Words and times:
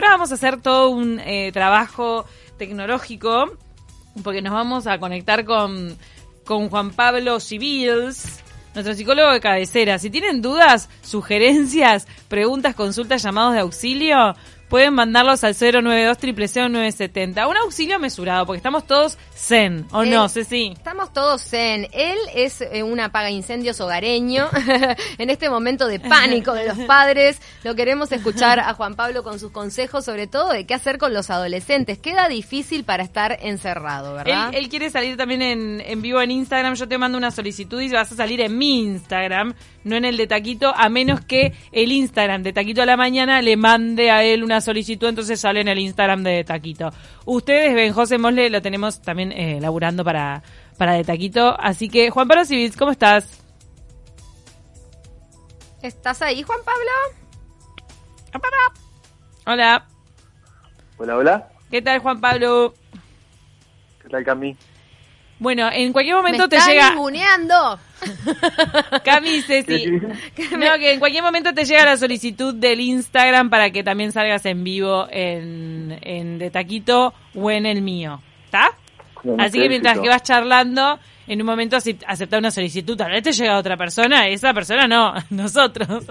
ahora 0.00 0.12
vamos 0.12 0.30
a 0.30 0.34
hacer 0.36 0.58
todo 0.62 0.88
un 0.88 1.20
eh, 1.20 1.52
trabajo 1.52 2.24
tecnológico, 2.56 3.52
porque 4.24 4.40
nos 4.40 4.54
vamos 4.54 4.86
a 4.86 4.98
conectar 4.98 5.44
con, 5.44 5.94
con 6.46 6.70
Juan 6.70 6.90
Pablo 6.90 7.38
Civils, 7.38 8.40
nuestro 8.72 8.94
psicólogo 8.94 9.30
de 9.30 9.40
cabecera. 9.40 9.98
Si 9.98 10.08
tienen 10.08 10.40
dudas, 10.40 10.88
sugerencias, 11.02 12.08
preguntas, 12.28 12.74
consultas, 12.74 13.22
llamados 13.22 13.52
de 13.52 13.60
auxilio, 13.60 14.34
pueden 14.70 14.94
mandarlos 14.94 15.44
al 15.44 15.54
092 15.54 16.16
970 16.70 17.48
Un 17.48 17.56
auxilio 17.58 17.98
mesurado, 17.98 18.46
porque 18.46 18.58
estamos 18.58 18.86
todos 18.86 19.18
zen, 19.34 19.86
¿o 19.90 20.04
no, 20.04 20.28
Ceci? 20.28 20.72
Estamos 20.76 21.12
todos 21.12 21.42
zen. 21.42 21.88
Él 21.92 22.16
es 22.34 22.62
eh, 22.62 22.82
un 22.82 23.00
apaga 23.00 23.30
incendios 23.30 23.80
hogareño. 23.80 24.48
en 25.18 25.28
este 25.28 25.50
momento 25.50 25.88
de 25.88 26.00
pánico 26.00 26.54
de 26.54 26.68
los 26.68 26.78
padres, 26.86 27.40
lo 27.64 27.74
queremos 27.74 28.12
escuchar 28.12 28.60
a 28.60 28.72
Juan 28.74 28.94
Pablo 28.94 29.22
con 29.22 29.38
sus 29.38 29.50
consejos, 29.50 30.04
sobre 30.04 30.26
todo 30.26 30.50
de 30.52 30.64
qué 30.64 30.74
hacer 30.74 30.98
con 30.98 31.12
los 31.12 31.28
adolescentes. 31.30 31.98
Queda 31.98 32.28
difícil 32.28 32.84
para 32.84 33.02
estar 33.02 33.38
encerrado, 33.42 34.14
¿verdad? 34.14 34.50
Él, 34.54 34.68
quiere 34.68 34.88
salir 34.88 35.16
también 35.16 35.42
en, 35.42 35.82
en 35.84 36.00
vivo 36.00 36.22
en 36.22 36.30
Instagram. 36.30 36.74
Yo 36.74 36.86
te 36.86 36.96
mando 36.96 37.18
una 37.18 37.32
solicitud 37.32 37.80
y 37.80 37.88
vas 37.88 38.12
a 38.12 38.14
salir 38.14 38.40
en 38.40 38.56
mi 38.56 38.78
Instagram, 38.78 39.54
no 39.84 39.96
en 39.96 40.04
el 40.04 40.16
de 40.16 40.26
Taquito, 40.26 40.72
a 40.76 40.88
menos 40.88 41.20
que 41.20 41.54
el 41.72 41.92
Instagram 41.92 42.42
de 42.42 42.52
Taquito 42.52 42.82
a 42.82 42.86
la 42.86 42.96
mañana 42.96 43.40
le 43.42 43.56
mande 43.56 44.10
a 44.10 44.22
él 44.22 44.44
una 44.44 44.60
solicitud, 44.60 45.08
entonces 45.08 45.40
sale 45.40 45.60
en 45.60 45.68
el 45.68 45.78
Instagram 45.78 46.22
de 46.22 46.44
Taquito. 46.44 46.90
Ustedes 47.24 47.74
ven, 47.74 47.92
José 47.92 48.18
Mosle 48.18 48.50
lo 48.50 48.62
tenemos 48.62 49.00
también 49.00 49.32
eh, 49.32 49.58
laburando 49.60 50.04
para, 50.04 50.42
para 50.76 50.92
de 50.92 51.04
Taquito. 51.04 51.56
Así 51.58 51.88
que, 51.88 52.10
Juan 52.10 52.28
Pablo 52.28 52.44
Civils, 52.44 52.76
¿cómo 52.76 52.90
estás? 52.90 53.42
¿Estás 55.82 56.20
ahí, 56.22 56.42
Juan 56.42 56.60
Pablo? 56.64 56.90
Hola. 59.46 59.86
Hola, 60.98 61.16
hola. 61.16 61.48
¿Qué 61.70 61.80
tal, 61.80 62.00
Juan 62.00 62.20
Pablo? 62.20 62.74
¿Qué 64.02 64.08
tal, 64.08 64.24
Cami? 64.24 64.56
Bueno, 65.38 65.70
en 65.72 65.92
cualquier 65.92 66.16
momento 66.16 66.48
te 66.48 66.60
llega. 66.60 66.94
Cami, 69.04 69.42
Ceci. 69.42 69.86
No, 70.58 70.78
que 70.78 70.92
en 70.92 71.00
cualquier 71.00 71.22
momento 71.22 71.52
te 71.52 71.64
llega 71.64 71.84
la 71.84 71.96
solicitud 71.96 72.54
del 72.54 72.80
Instagram 72.80 73.50
para 73.50 73.70
que 73.70 73.82
también 73.82 74.12
salgas 74.12 74.44
en 74.46 74.64
vivo 74.64 75.06
en, 75.10 75.98
en 76.02 76.38
De 76.38 76.50
Taquito 76.50 77.14
o 77.34 77.50
en 77.50 77.66
el 77.66 77.82
mío. 77.82 78.20
¿Está? 78.46 78.70
Así 79.38 79.60
que 79.60 79.68
mientras 79.68 79.98
que 79.98 80.08
vas 80.08 80.22
charlando, 80.22 80.98
en 81.26 81.40
un 81.40 81.46
momento 81.46 81.76
aceptar 81.76 82.38
una 82.38 82.50
solicitud, 82.50 82.96
tal 82.96 83.12
vez 83.12 83.22
te 83.22 83.32
llega 83.32 83.58
otra 83.58 83.76
persona, 83.76 84.26
esa 84.26 84.52
persona 84.52 84.88
no, 84.88 85.14
nosotros. 85.30 86.04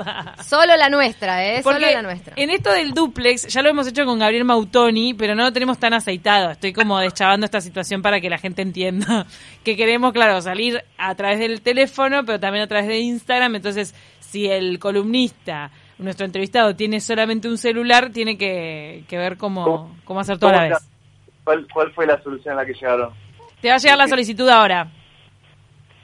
Solo 0.46 0.78
la 0.78 0.90
nuestra, 0.90 1.46
¿eh? 1.46 1.62
Solo 1.62 1.80
la 1.80 2.02
nuestra. 2.02 2.34
En 2.38 2.50
esto 2.50 2.72
del 2.72 2.94
duplex, 2.94 3.48
ya 3.48 3.62
lo 3.62 3.70
hemos 3.70 3.88
hecho 3.88 4.06
con 4.06 4.20
Gabriel 4.20 4.46
Mautoni, 4.46 5.14
pero 5.14 5.36
no 5.36 5.44
lo 5.44 5.52
tenemos 5.52 5.78
tan 5.78 5.94
aceitado. 5.94 6.52
Estoy 6.52 6.74
como 6.74 6.98
deschavando 7.00 7.46
esta 7.46 7.60
situación 7.60 8.02
para 8.02 8.22
que 8.22 8.30
la 8.30 8.38
gente 8.38 8.62
entienda 8.62 9.26
que 9.64 9.76
queremos, 9.76 10.14
claro, 10.14 10.42
salir 10.42 10.84
a 10.98 11.16
través 11.16 11.40
del 11.40 11.62
teléfono, 11.62 12.24
pero 12.26 12.40
también 12.40 12.64
a 12.64 12.68
través 12.68 12.88
de 12.88 13.00
Instagram. 13.00 13.56
Entonces, 13.56 13.94
si 14.20 14.48
el 14.48 14.80
columnista 14.80 15.72
nuestro 15.98 16.26
entrevistado 16.26 16.78
tiene 16.78 17.02
solamente 17.02 17.50
un 17.50 17.58
celular, 17.58 18.10
tiene 18.12 18.38
que, 18.38 19.04
ver 19.12 19.36
cómo, 19.36 19.98
cómo 20.06 20.22
hacer 20.22 20.38
toda 20.40 20.54
la 20.54 20.62
vez. 20.70 20.90
¿Cuál, 21.44 21.68
¿Cuál 21.74 21.92
fue 21.92 22.08
la 22.08 22.22
solución 22.24 22.54
a 22.54 22.62
la 22.62 22.66
que 22.66 22.74
llegaron? 22.74 23.12
Te 23.60 23.68
va 23.68 23.76
a 23.76 23.78
llegar 23.80 23.98
la 23.98 24.08
solicitud 24.08 24.48
ahora 24.48 24.90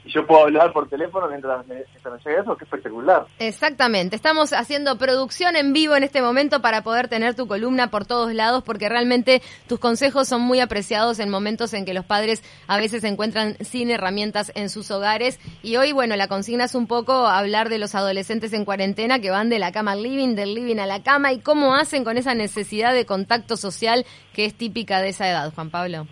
y 0.06 0.10
yo 0.10 0.24
puedo 0.24 0.44
hablar 0.44 0.72
por 0.72 0.88
teléfono 0.88 1.28
mientras 1.28 1.66
me, 1.66 1.84
mientras 1.90 2.24
me 2.24 2.34
eso, 2.34 2.56
que 2.56 2.64
espectacular. 2.64 3.26
Exactamente, 3.40 4.14
estamos 4.14 4.52
haciendo 4.52 4.96
producción 4.98 5.56
en 5.56 5.72
vivo 5.72 5.96
en 5.96 6.04
este 6.04 6.22
momento 6.22 6.62
para 6.62 6.82
poder 6.82 7.08
tener 7.08 7.34
tu 7.34 7.48
columna 7.48 7.90
por 7.90 8.06
todos 8.06 8.32
lados, 8.32 8.62
porque 8.62 8.88
realmente 8.88 9.42
tus 9.66 9.80
consejos 9.80 10.28
son 10.28 10.42
muy 10.42 10.60
apreciados 10.60 11.18
en 11.18 11.28
momentos 11.28 11.74
en 11.74 11.84
que 11.84 11.92
los 11.92 12.04
padres 12.04 12.44
a 12.68 12.78
veces 12.78 13.02
se 13.02 13.08
encuentran 13.08 13.56
sin 13.60 13.90
herramientas 13.90 14.52
en 14.54 14.70
sus 14.70 14.90
hogares. 14.92 15.40
Y 15.62 15.76
hoy, 15.76 15.92
bueno, 15.92 16.14
la 16.14 16.28
consigna 16.28 16.64
es 16.64 16.76
un 16.76 16.86
poco 16.86 17.26
hablar 17.26 17.68
de 17.68 17.78
los 17.78 17.96
adolescentes 17.96 18.52
en 18.52 18.64
cuarentena 18.64 19.18
que 19.18 19.30
van 19.30 19.48
de 19.48 19.58
la 19.58 19.72
cama 19.72 19.92
al 19.92 20.02
living, 20.04 20.36
del 20.36 20.54
living 20.54 20.78
a 20.78 20.86
la 20.86 21.02
cama, 21.02 21.32
y 21.32 21.40
cómo 21.40 21.74
hacen 21.74 22.04
con 22.04 22.16
esa 22.16 22.34
necesidad 22.34 22.94
de 22.94 23.06
contacto 23.06 23.56
social 23.56 24.06
que 24.32 24.44
es 24.44 24.54
típica 24.54 25.00
de 25.00 25.08
esa 25.08 25.28
edad, 25.28 25.52
Juan 25.52 25.70
Pablo. 25.70 26.06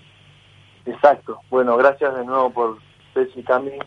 Exacto. 0.84 1.40
Bueno, 1.48 1.76
gracias 1.76 2.14
de 2.16 2.24
nuevo 2.24 2.50
por 2.50 2.78
Ceci 3.14 3.42
Cami 3.42 3.78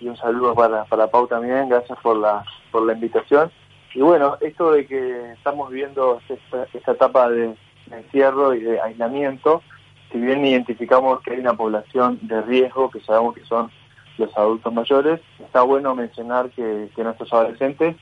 y 0.00 0.08
un 0.08 0.16
saludo 0.16 0.54
para, 0.54 0.84
para 0.84 1.06
Pau 1.06 1.26
también, 1.26 1.68
gracias 1.68 1.98
por 2.02 2.16
la, 2.16 2.44
por 2.70 2.84
la 2.84 2.92
invitación. 2.92 3.50
Y 3.94 4.00
bueno, 4.00 4.36
esto 4.42 4.72
de 4.72 4.86
que 4.86 5.32
estamos 5.32 5.70
viviendo 5.70 6.20
esta, 6.28 6.92
etapa 6.92 7.30
de, 7.30 7.54
encierro 7.90 8.52
y 8.52 8.60
de 8.60 8.80
aislamiento, 8.80 9.62
si 10.10 10.18
bien 10.18 10.44
identificamos 10.44 11.22
que 11.22 11.32
hay 11.32 11.38
una 11.38 11.54
población 11.54 12.18
de 12.22 12.42
riesgo, 12.42 12.90
que 12.90 13.00
sabemos 13.00 13.34
que 13.34 13.44
son 13.44 13.70
los 14.18 14.36
adultos 14.36 14.72
mayores, 14.72 15.20
está 15.38 15.62
bueno 15.62 15.94
mencionar 15.94 16.50
que, 16.50 16.90
nuestros 16.96 17.32
adolescentes 17.32 17.96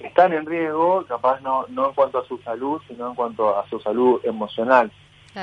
están 0.00 0.34
en 0.34 0.46
riesgo, 0.46 1.04
capaz 1.06 1.40
no, 1.40 1.64
no 1.68 1.88
en 1.88 1.94
cuanto 1.94 2.18
a 2.18 2.26
su 2.26 2.38
salud, 2.38 2.80
sino 2.86 3.08
en 3.08 3.14
cuanto 3.14 3.58
a 3.58 3.66
su 3.68 3.80
salud 3.80 4.20
emocional. 4.24 4.92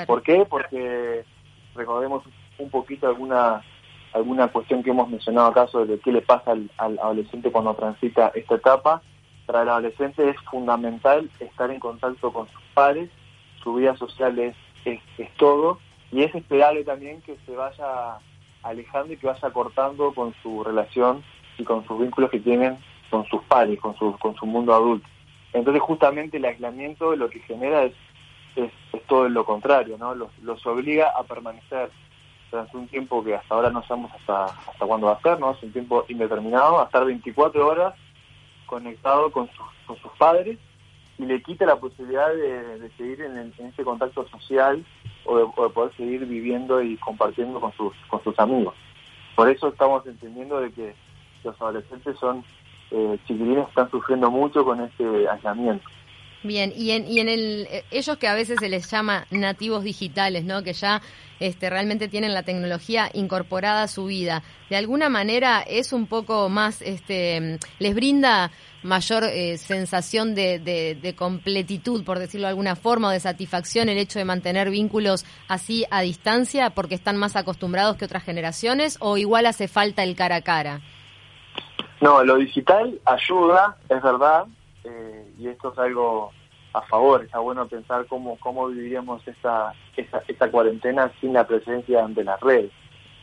¿Por 0.05 0.21
qué? 0.21 0.45
Porque 0.47 1.25
recordemos 1.75 2.23
un 2.59 2.69
poquito 2.69 3.07
alguna 3.07 3.61
alguna 4.13 4.47
cuestión 4.49 4.83
que 4.83 4.91
hemos 4.91 5.09
mencionado 5.09 5.47
acá 5.47 5.67
sobre 5.67 5.99
qué 5.99 6.11
le 6.11 6.21
pasa 6.21 6.51
al, 6.51 6.99
adolescente 6.99 7.51
cuando 7.51 7.73
transita 7.75 8.31
esta 8.35 8.55
etapa. 8.55 9.01
Para 9.45 9.63
el 9.63 9.69
adolescente 9.69 10.29
es 10.29 10.37
fundamental 10.49 11.29
estar 11.39 11.71
en 11.71 11.79
contacto 11.79 12.31
con 12.31 12.47
sus 12.47 12.61
padres, 12.73 13.09
su 13.63 13.75
vida 13.75 13.95
social 13.97 14.37
es, 14.39 14.55
es, 14.85 14.99
todo, 15.37 15.79
y 16.11 16.23
es 16.23 16.33
esperable 16.33 16.83
también 16.83 17.21
que 17.21 17.37
se 17.45 17.55
vaya 17.55 18.19
alejando 18.63 19.13
y 19.13 19.17
que 19.17 19.27
vaya 19.27 19.49
cortando 19.51 20.13
con 20.13 20.33
su 20.41 20.63
relación 20.63 21.23
y 21.57 21.63
con 21.63 21.85
sus 21.87 21.99
vínculos 21.99 22.29
que 22.29 22.39
tienen 22.39 22.77
con 23.09 23.25
sus 23.25 23.41
padres, 23.43 23.79
con 23.79 23.95
su, 23.97 24.17
con 24.17 24.35
su 24.35 24.45
mundo 24.45 24.73
adulto. 24.73 25.07
Entonces 25.53 25.81
justamente 25.81 26.37
el 26.37 26.45
aislamiento 26.45 27.15
lo 27.15 27.29
que 27.29 27.39
genera 27.39 27.83
es, 27.83 27.93
es, 28.55 28.71
todo 29.07 29.27
lo 29.27 29.43
contrario, 29.43 29.97
¿no? 29.97 30.15
Los, 30.15 30.29
los 30.39 30.65
obliga 30.65 31.09
a 31.09 31.23
permanecer 31.23 31.91
durante 32.51 32.77
un 32.77 32.87
tiempo 32.87 33.23
que 33.23 33.35
hasta 33.35 33.55
ahora 33.55 33.69
no 33.69 33.83
sabemos 33.83 34.11
hasta, 34.13 34.45
hasta 34.45 34.85
cuándo 34.85 35.07
va 35.07 35.13
a 35.13 35.21
ser, 35.21 35.39
¿no? 35.39 35.51
Es 35.51 35.63
un 35.63 35.71
tiempo 35.71 36.05
indeterminado, 36.09 36.81
a 36.81 36.85
estar 36.85 37.05
24 37.05 37.65
horas 37.65 37.95
conectado 38.65 39.31
con, 39.31 39.49
con 39.85 39.97
sus 39.97 40.11
padres 40.17 40.59
y 41.17 41.25
le 41.25 41.41
quita 41.43 41.65
la 41.65 41.75
posibilidad 41.75 42.29
de, 42.33 42.89
seguir 42.97 43.21
en, 43.21 43.53
ese 43.59 43.83
contacto 43.83 44.27
social 44.29 44.83
o 45.25 45.37
de, 45.37 45.69
poder 45.69 45.95
seguir 45.95 46.25
viviendo 46.25 46.81
y 46.81 46.97
compartiendo 46.97 47.59
con 47.59 47.71
sus, 47.73 47.93
con 48.07 48.23
sus 48.23 48.37
amigos. 48.39 48.73
Por 49.35 49.49
eso 49.49 49.67
estamos 49.67 50.05
entendiendo 50.07 50.59
de 50.59 50.71
que 50.71 50.95
los 51.43 51.59
adolescentes 51.61 52.17
son 52.17 52.43
eh, 52.91 53.17
chiquilines 53.25 53.67
están 53.69 53.89
sufriendo 53.89 54.29
mucho 54.29 54.65
con 54.65 54.81
este 54.81 55.27
aislamiento. 55.29 55.87
Bien, 56.43 56.73
y 56.75 56.91
en, 56.91 57.07
y 57.07 57.19
en 57.19 57.29
el, 57.29 57.67
eh, 57.69 57.85
ellos 57.91 58.17
que 58.17 58.27
a 58.27 58.33
veces 58.33 58.57
se 58.59 58.67
les 58.67 58.89
llama 58.89 59.27
nativos 59.29 59.83
digitales, 59.83 60.43
¿no? 60.43 60.63
Que 60.63 60.73
ya 60.73 61.01
este, 61.39 61.69
realmente 61.69 62.07
tienen 62.07 62.33
la 62.33 62.43
tecnología 62.43 63.09
incorporada 63.13 63.83
a 63.83 63.87
su 63.87 64.05
vida. 64.05 64.41
De 64.69 64.75
alguna 64.75 65.09
manera 65.09 65.61
es 65.61 65.93
un 65.93 66.07
poco 66.07 66.49
más, 66.49 66.81
este, 66.81 67.59
les 67.77 67.95
brinda 67.95 68.51
mayor 68.83 69.23
eh, 69.25 69.57
sensación 69.57 70.33
de, 70.33 70.57
de, 70.59 71.15
completitud, 71.15 72.03
por 72.03 72.17
decirlo 72.17 72.47
de 72.47 72.51
alguna 72.51 72.75
forma, 72.75 73.09
o 73.09 73.11
de 73.11 73.19
satisfacción 73.19 73.89
el 73.89 73.97
hecho 73.97 74.17
de 74.17 74.25
mantener 74.25 74.71
vínculos 74.71 75.25
así 75.47 75.85
a 75.91 76.01
distancia 76.01 76.71
porque 76.71 76.95
están 76.95 77.17
más 77.17 77.35
acostumbrados 77.35 77.97
que 77.97 78.05
otras 78.05 78.23
generaciones 78.23 78.97
o 78.99 79.17
igual 79.17 79.45
hace 79.45 79.67
falta 79.67 80.01
el 80.03 80.15
cara 80.15 80.37
a 80.37 80.41
cara? 80.41 80.81
No, 81.99 82.23
lo 82.23 82.37
digital 82.37 82.99
ayuda, 83.05 83.77
es 83.89 84.01
verdad, 84.01 84.45
eh, 84.83 85.33
y 85.37 85.47
esto 85.47 85.71
es 85.73 85.79
algo 85.79 86.31
a 86.73 86.81
favor, 86.83 87.23
está 87.23 87.39
bueno 87.39 87.67
pensar 87.67 88.05
cómo, 88.07 88.37
cómo 88.39 88.67
viviríamos 88.67 89.27
esta, 89.27 89.73
esta, 89.97 90.51
cuarentena 90.51 91.11
sin 91.19 91.33
la 91.33 91.45
presencia 91.45 92.07
de 92.07 92.23
las 92.23 92.39
redes. 92.39 92.71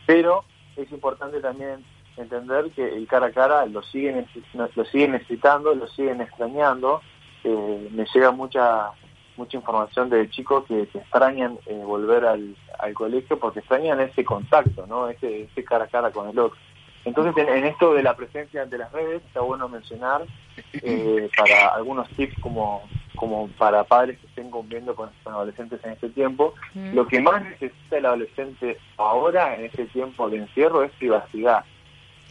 Pero 0.05 0.43
es 0.75 0.91
importante 0.91 1.39
también 1.39 1.83
entender 2.17 2.69
que 2.71 2.87
el 2.87 3.07
cara 3.07 3.27
a 3.27 3.31
cara 3.31 3.65
lo 3.65 3.81
siguen, 3.81 4.27
lo 4.53 4.85
siguen 4.85 5.13
necesitando, 5.13 5.73
lo 5.73 5.87
siguen 5.87 6.21
extrañando. 6.21 7.01
Eh, 7.43 7.89
me 7.91 8.05
llega 8.13 8.31
mucha 8.31 8.91
mucha 9.37 9.55
información 9.57 10.09
de 10.09 10.29
chicos 10.29 10.65
que, 10.65 10.81
extrañan 10.81 11.57
eh, 11.65 11.81
volver 11.85 12.25
al, 12.25 12.57
al, 12.77 12.93
colegio 12.93 13.39
porque 13.39 13.59
extrañan 13.59 14.01
ese 14.01 14.25
contacto, 14.25 14.85
¿no? 14.85 15.07
Ese, 15.07 15.43
ese 15.43 15.63
cara 15.63 15.85
a 15.85 15.87
cara 15.87 16.11
con 16.11 16.27
el 16.27 16.37
otro. 16.37 16.57
Entonces, 17.05 17.47
en, 17.47 17.65
esto 17.65 17.93
de 17.93 18.03
la 18.03 18.15
presencia 18.15 18.65
de 18.65 18.77
las 18.77 18.91
redes, 18.91 19.23
está 19.25 19.39
bueno 19.41 19.69
mencionar 19.69 20.25
eh, 20.73 21.29
para 21.35 21.67
algunos 21.75 22.07
tips 22.11 22.39
como, 22.41 22.83
como 23.15 23.47
para 23.57 23.83
padres 23.83 24.17
que 24.19 24.27
estén 24.27 24.49
conviviendo 24.51 24.95
con, 24.95 25.09
adolescentes 25.25 25.79
en 25.83 25.91
este 25.93 26.09
tiempo. 26.09 26.53
Lo 26.93 27.07
que 27.07 27.21
más 27.21 27.43
necesita 27.43 27.97
el 27.97 28.05
adolescente 28.05 28.77
ahora, 28.97 29.55
en 29.55 29.65
este 29.65 29.85
tiempo 29.85 30.29
de 30.29 30.37
encierro, 30.37 30.83
es 30.83 30.91
privacidad, 30.93 31.63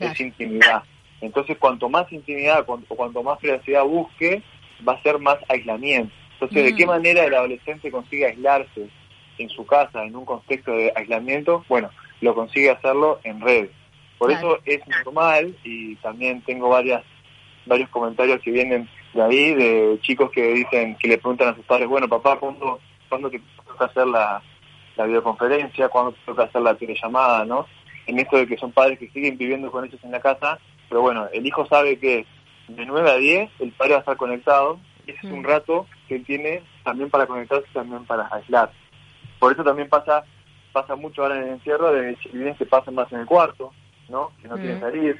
es 0.00 0.20
intimidad. 0.20 0.82
Entonces, 1.20 1.58
cuanto 1.58 1.88
más 1.88 2.11
intimidad 2.12 2.64
o 2.69 2.96
cuanto 2.96 3.23
más 3.23 3.38
privacidad 3.38 3.85
busque, 3.85 4.43
va 4.87 4.93
a 4.94 5.02
ser 5.02 5.19
más 5.19 5.38
aislamiento. 5.49 6.12
Entonces, 6.34 6.64
¿de 6.64 6.76
qué 6.76 6.87
Mm. 6.87 6.91
manera 6.91 7.25
el 7.25 7.34
adolescente 7.34 7.91
consigue 7.91 8.26
aislarse 8.26 8.88
en 9.38 9.49
su 9.50 9.67
casa, 9.67 10.05
en 10.05 10.14
un 10.14 10.25
contexto 10.25 10.70
de 10.70 10.93
aislamiento? 10.94 11.64
Bueno, 11.69 11.91
lo 12.20 12.34
consigue 12.34 12.70
hacerlo 12.70 13.19
en 13.25 13.41
redes. 13.41 13.70
Por 14.19 14.31
Claro. 14.31 14.56
eso 14.56 14.62
es 14.64 14.81
normal 15.05 15.56
y 15.64 15.96
también 15.96 16.41
tengo 16.43 16.69
varias 16.69 17.02
varios 17.69 17.88
comentarios 17.91 18.41
que 18.41 18.50
vienen 18.50 18.88
de 19.15 19.23
ahí, 19.23 19.55
de 19.55 19.99
chicos 20.00 20.31
que 20.31 20.53
dicen, 20.55 20.97
que 20.97 21.09
le 21.09 21.19
preguntan 21.19 21.49
a 21.49 21.55
sus 21.55 21.65
padres, 21.65 21.88
bueno, 21.88 22.09
papá, 22.09 22.38
¿cuándo, 22.38 22.81
¿cuándo 23.09 23.31
te 23.31 23.41
toca 23.67 23.85
hacer 23.87 24.06
la, 24.06 24.43
la 24.97 25.05
videoconferencia? 25.06 25.88
¿Cuándo 25.88 26.12
te 26.12 26.19
toca 26.26 26.44
hacer 26.44 26.62
la 26.62 26.75
telellamada? 26.75 27.44
¿no? 27.44 27.67
En 28.06 28.19
esto 28.19 28.37
de 28.37 28.47
que 28.47 28.56
son 28.56 28.73
padres 28.73 28.99
que 28.99 29.09
siguen 29.11 29.37
viviendo 29.38 29.70
con 29.70 29.85
ellos 29.85 30.00
en 30.03 30.11
la 30.12 30.20
casa, 30.20 30.59
pero 30.88 31.03
bueno, 31.03 31.29
el 31.32 31.47
hijo 31.47 31.67
sabe 31.67 31.99
que 31.99 32.26
de 32.69 32.87
9 32.87 33.11
a 33.11 33.17
10 33.17 33.50
el 33.61 33.73
padre 33.73 33.93
va 33.93 33.97
a 33.99 34.00
estar 34.00 34.17
conectado, 34.17 34.79
y 35.06 35.11
ese 35.12 35.26
es 35.26 35.32
un 35.32 35.41
Mm. 35.43 35.47
rato 35.47 35.87
que 36.06 36.17
él 36.17 36.25
tiene 36.25 36.62
también 36.85 37.09
para 37.11 37.26
conectarse 37.26 37.67
y 37.70 37.75
también 37.75 38.05
para 38.05 38.29
aislar. 38.32 38.70
Por 39.38 39.53
eso 39.53 39.62
también 39.65 39.88
pasa 39.88 40.25
pasa 40.73 40.94
mucho 40.97 41.23
ahora 41.23 41.37
en 41.38 41.44
el 41.44 41.49
encierro 41.55 41.93
de 41.93 42.15
chiquilines 42.19 42.56
que 42.59 42.67
pasan 42.67 42.94
más 42.94 43.11
en 43.12 43.20
el 43.20 43.26
cuarto, 43.26 43.73
¿no? 44.09 44.31
Que 44.41 44.49
no 44.49 44.56
Mm. 44.56 44.61
quieren 44.61 44.81
salir. 44.81 45.19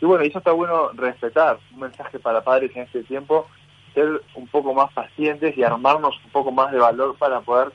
Y 0.00 0.06
bueno, 0.06 0.24
y 0.24 0.28
eso 0.28 0.38
está 0.38 0.52
bueno 0.52 0.90
respetar. 0.94 1.58
Un 1.72 1.80
mensaje 1.80 2.18
para 2.18 2.42
padres 2.42 2.70
en 2.74 2.82
este 2.82 3.02
tiempo, 3.04 3.46
ser 3.94 4.20
un 4.34 4.46
poco 4.48 4.74
más 4.74 4.92
pacientes 4.92 5.56
y 5.56 5.62
armarnos 5.62 6.14
un 6.24 6.30
poco 6.30 6.50
más 6.52 6.72
de 6.72 6.78
valor 6.78 7.16
para 7.16 7.40
poder 7.40 7.72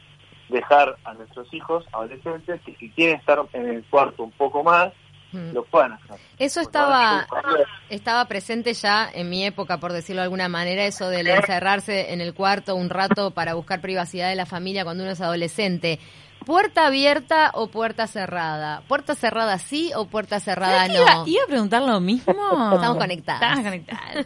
dejar 0.49 0.97
a 1.05 1.13
nuestros 1.13 1.51
hijos, 1.53 1.85
adolescentes, 1.93 2.59
que 2.61 2.75
si 2.75 2.89
quieren 2.91 3.17
estar 3.19 3.39
en 3.53 3.67
el 3.69 3.83
cuarto 3.85 4.23
un 4.23 4.31
poco 4.31 4.63
más, 4.63 4.91
Mm. 5.31 5.53
lo 5.53 5.63
puedan 5.65 5.93
hacer. 5.93 6.17
Eso 6.39 6.59
estaba, 6.59 7.27
es- 7.59 7.67
estaba 7.97 8.25
presente 8.25 8.73
ya 8.73 9.07
en 9.13 9.29
mi 9.29 9.45
época, 9.45 9.77
por 9.77 9.93
decirlo 9.93 10.21
de 10.21 10.23
alguna 10.23 10.49
manera, 10.49 10.83
eso 10.85 11.07
del 11.07 11.27
encerrarse 11.27 12.13
en 12.13 12.19
el 12.21 12.33
cuarto 12.33 12.75
un 12.75 12.89
rato 12.89 13.29
para 13.29 13.53
buscar 13.53 13.79
privacidad 13.79 14.27
de 14.29 14.35
la 14.35 14.47
familia 14.47 14.83
cuando 14.83 15.03
uno 15.03 15.11
es 15.11 15.21
adolescente. 15.21 15.99
¿Puerta 16.45 16.87
abierta 16.87 17.51
o 17.53 17.67
puerta 17.67 18.07
cerrada? 18.07 18.81
¿Puerta 18.87 19.13
cerrada 19.15 19.57
sí 19.59 19.91
o 19.95 20.05
puerta 20.07 20.39
cerrada 20.39 20.85
¿Sabés 20.87 20.91
que 20.91 21.01
iba, 21.01 21.13
no? 21.15 21.27
iba 21.27 21.43
a 21.43 21.47
preguntar 21.47 21.81
lo 21.83 21.99
mismo. 21.99 22.33
Estamos 22.73 22.97
conectadas. 22.97 23.41
Estamos 23.41 23.63
conectadas. 23.65 24.25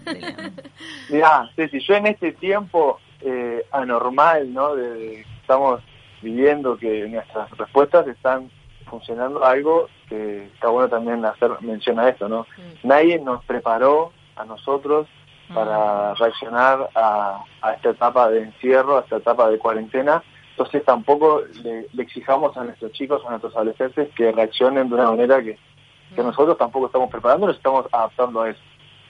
Mirá, 1.09 1.49
Ceci, 1.55 1.79
yo 1.85 1.95
en 1.95 2.07
este 2.07 2.31
tiempo 2.33 2.99
eh, 3.21 3.65
anormal, 3.71 4.53
¿no? 4.53 4.75
De, 4.75 4.89
de- 4.93 5.25
estamos 5.41 5.81
viviendo 6.21 6.77
que 6.77 7.07
nuestras 7.09 7.49
respuestas 7.57 8.07
están 8.07 8.49
funcionando 8.89 9.43
algo 9.45 9.89
que 10.07 10.45
está 10.45 10.69
bueno 10.69 10.87
también 10.87 11.25
hacer 11.25 11.51
mención 11.61 11.99
a 11.99 12.07
esto, 12.09 12.29
¿no? 12.29 12.41
Mm. 12.57 12.87
Nadie 12.87 13.19
nos 13.19 13.43
preparó 13.45 14.13
a 14.35 14.45
nosotros 14.45 15.07
para 15.53 16.13
reaccionar 16.15 16.89
a, 16.95 17.43
a 17.61 17.73
esta 17.73 17.89
etapa 17.89 18.29
de 18.29 18.43
encierro, 18.43 18.97
a 18.97 19.01
esta 19.01 19.17
etapa 19.17 19.49
de 19.49 19.59
cuarentena. 19.59 20.23
Entonces 20.63 20.85
tampoco 20.85 21.41
le, 21.61 21.87
le 21.91 22.03
exijamos 22.03 22.55
a 22.55 22.63
nuestros 22.63 22.91
chicos, 22.93 23.21
a 23.25 23.31
nuestros 23.31 23.53
adolescentes 23.53 24.09
que 24.15 24.31
reaccionen 24.31 24.87
de 24.87 24.95
una 24.95 25.09
manera 25.11 25.43
que, 25.43 25.57
que 26.15 26.23
nosotros 26.23 26.57
tampoco 26.57 26.85
estamos 26.85 27.11
preparando, 27.11 27.47
nos 27.47 27.57
estamos 27.57 27.85
adaptando 27.91 28.41
a 28.41 28.49
eso. 28.49 28.59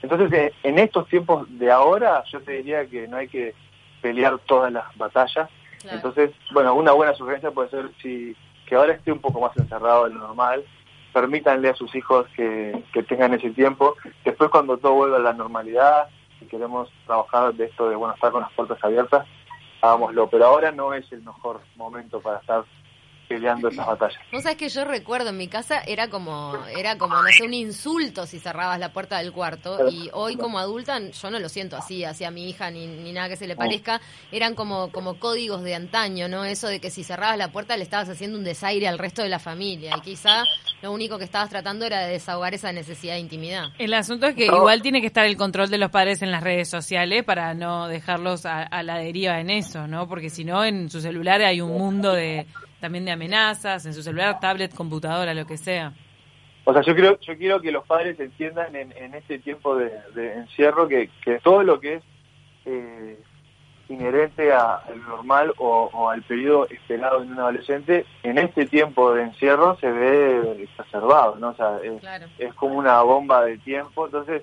Entonces, 0.02 0.52
en 0.64 0.78
estos 0.80 1.06
tiempos 1.08 1.46
de 1.48 1.70
ahora, 1.70 2.24
yo 2.30 2.40
te 2.40 2.52
diría 2.52 2.84
que 2.86 3.06
no 3.06 3.18
hay 3.18 3.28
que 3.28 3.54
pelear 4.02 4.36
todas 4.46 4.72
las 4.72 4.84
batallas. 4.96 5.48
Claro. 5.80 5.96
Entonces, 5.96 6.32
bueno, 6.52 6.74
una 6.74 6.92
buena 6.92 7.14
sugerencia 7.14 7.52
puede 7.52 7.70
ser 7.70 7.88
si 8.02 8.36
que 8.66 8.74
ahora 8.74 8.94
esté 8.94 9.12
un 9.12 9.20
poco 9.20 9.40
más 9.40 9.56
encerrado 9.56 10.04
de 10.04 10.14
lo 10.14 10.20
normal, 10.20 10.64
permítanle 11.12 11.68
a 11.68 11.74
sus 11.74 11.94
hijos 11.94 12.26
que, 12.34 12.82
que 12.92 13.04
tengan 13.04 13.32
ese 13.32 13.50
tiempo. 13.50 13.94
Después, 14.24 14.50
cuando 14.50 14.76
todo 14.76 14.94
vuelva 14.94 15.18
a 15.18 15.20
la 15.20 15.32
normalidad, 15.32 16.08
si 16.40 16.46
queremos 16.46 16.90
trabajar 17.06 17.54
de 17.54 17.66
esto 17.66 17.88
de, 17.88 17.94
bueno, 17.94 18.14
estar 18.14 18.32
con 18.32 18.40
las 18.40 18.52
puertas 18.52 18.82
abiertas, 18.82 19.24
hagámoslo. 19.84 20.28
Pero 20.28 20.46
ahora 20.46 20.72
no 20.72 20.94
es 20.94 21.10
el 21.12 21.22
mejor 21.22 21.60
momento 21.76 22.20
para 22.20 22.38
estar 22.38 22.64
peleando 23.28 23.68
esas 23.68 23.86
batallas. 23.86 24.18
Vos 24.32 24.42
sabés 24.42 24.58
que 24.58 24.68
yo 24.68 24.84
recuerdo 24.84 25.30
en 25.30 25.36
mi 25.36 25.48
casa 25.48 25.80
era 25.86 26.08
como, 26.08 26.56
era 26.76 26.96
como, 26.98 27.16
no 27.22 27.28
sé, 27.30 27.44
un 27.44 27.54
insulto 27.54 28.26
si 28.26 28.38
cerrabas 28.38 28.78
la 28.78 28.92
puerta 28.92 29.18
del 29.18 29.32
cuarto 29.32 29.88
y 29.90 30.10
hoy 30.12 30.36
como 30.36 30.58
adulta 30.58 30.98
yo 30.98 31.30
no 31.30 31.38
lo 31.38 31.48
siento 31.48 31.76
así 31.76 32.04
hacia 32.04 32.30
mi 32.30 32.48
hija 32.48 32.70
ni, 32.70 32.86
ni 32.86 33.12
nada 33.12 33.28
que 33.28 33.36
se 33.36 33.46
le 33.46 33.56
parezca, 33.56 34.00
eran 34.32 34.54
como, 34.54 34.90
como 34.90 35.18
códigos 35.18 35.62
de 35.62 35.74
antaño, 35.74 36.28
¿no? 36.28 36.44
Eso 36.44 36.68
de 36.68 36.80
que 36.80 36.90
si 36.90 37.04
cerrabas 37.04 37.38
la 37.38 37.50
puerta 37.52 37.76
le 37.76 37.84
estabas 37.84 38.08
haciendo 38.08 38.38
un 38.38 38.44
desaire 38.44 38.86
al 38.88 38.98
resto 38.98 39.22
de 39.22 39.28
la 39.28 39.38
familia 39.38 39.94
y 39.96 40.00
quizá 40.00 40.44
lo 40.82 40.92
único 40.92 41.18
que 41.18 41.24
estabas 41.24 41.50
tratando 41.50 41.84
era 41.86 42.00
de 42.00 42.12
desahogar 42.12 42.54
esa 42.54 42.72
necesidad 42.72 43.14
de 43.14 43.20
intimidad. 43.20 43.64
El 43.78 43.94
asunto 43.94 44.26
es 44.26 44.34
que 44.34 44.46
No. 44.48 44.58
igual 44.58 44.82
tiene 44.82 45.00
que 45.00 45.06
estar 45.06 45.24
el 45.26 45.36
control 45.36 45.70
de 45.70 45.78
los 45.78 45.90
padres 45.90 46.22
en 46.22 46.30
las 46.30 46.42
redes 46.42 46.68
sociales 46.68 47.24
para 47.24 47.54
no 47.54 47.88
dejarlos 47.88 48.46
a, 48.46 48.62
a 48.62 48.82
la 48.82 48.98
deriva 48.98 49.40
en 49.40 49.50
eso, 49.50 49.86
¿no? 49.86 50.06
Porque 50.08 50.30
si 50.30 50.44
no, 50.44 50.64
en 50.64 50.90
su 50.90 51.00
celular 51.00 51.40
hay 51.42 51.60
un 51.60 51.72
mundo 51.72 52.12
de 52.12 52.46
también 52.84 53.06
de 53.06 53.12
amenazas, 53.12 53.86
en 53.86 53.94
su 53.94 54.02
celular, 54.02 54.40
tablet, 54.40 54.74
computadora, 54.74 55.32
lo 55.32 55.46
que 55.46 55.56
sea. 55.56 55.94
O 56.66 56.72
sea, 56.74 56.82
yo 56.82 56.94
creo, 56.94 57.18
yo 57.20 57.38
quiero 57.38 57.58
que 57.62 57.72
los 57.72 57.86
padres 57.86 58.20
entiendan 58.20 58.76
en, 58.76 58.92
en 58.92 59.14
este 59.14 59.38
tiempo 59.38 59.74
de, 59.76 59.90
de 60.14 60.34
encierro 60.34 60.86
que, 60.86 61.08
que 61.24 61.38
todo 61.38 61.62
lo 61.62 61.80
que 61.80 61.94
es 61.94 62.02
eh, 62.66 63.18
inherente 63.88 64.52
a- 64.52 64.76
al 64.86 65.02
normal 65.02 65.54
o, 65.56 65.88
o 65.94 66.10
al 66.10 66.22
periodo 66.24 66.66
esperado 66.68 67.22
en 67.22 67.32
un 67.32 67.38
adolescente, 67.38 68.04
en 68.22 68.36
este 68.36 68.66
tiempo 68.66 69.14
de 69.14 69.22
encierro 69.22 69.78
se 69.80 69.90
ve 69.90 70.62
exacerbado, 70.62 71.36
¿no? 71.36 71.48
O 71.50 71.54
sea, 71.54 71.78
es, 71.82 71.98
Claro. 72.00 72.26
es 72.38 72.52
como 72.52 72.74
una 72.74 73.00
bomba 73.00 73.44
de 73.46 73.56
tiempo. 73.58 74.04
Entonces, 74.04 74.42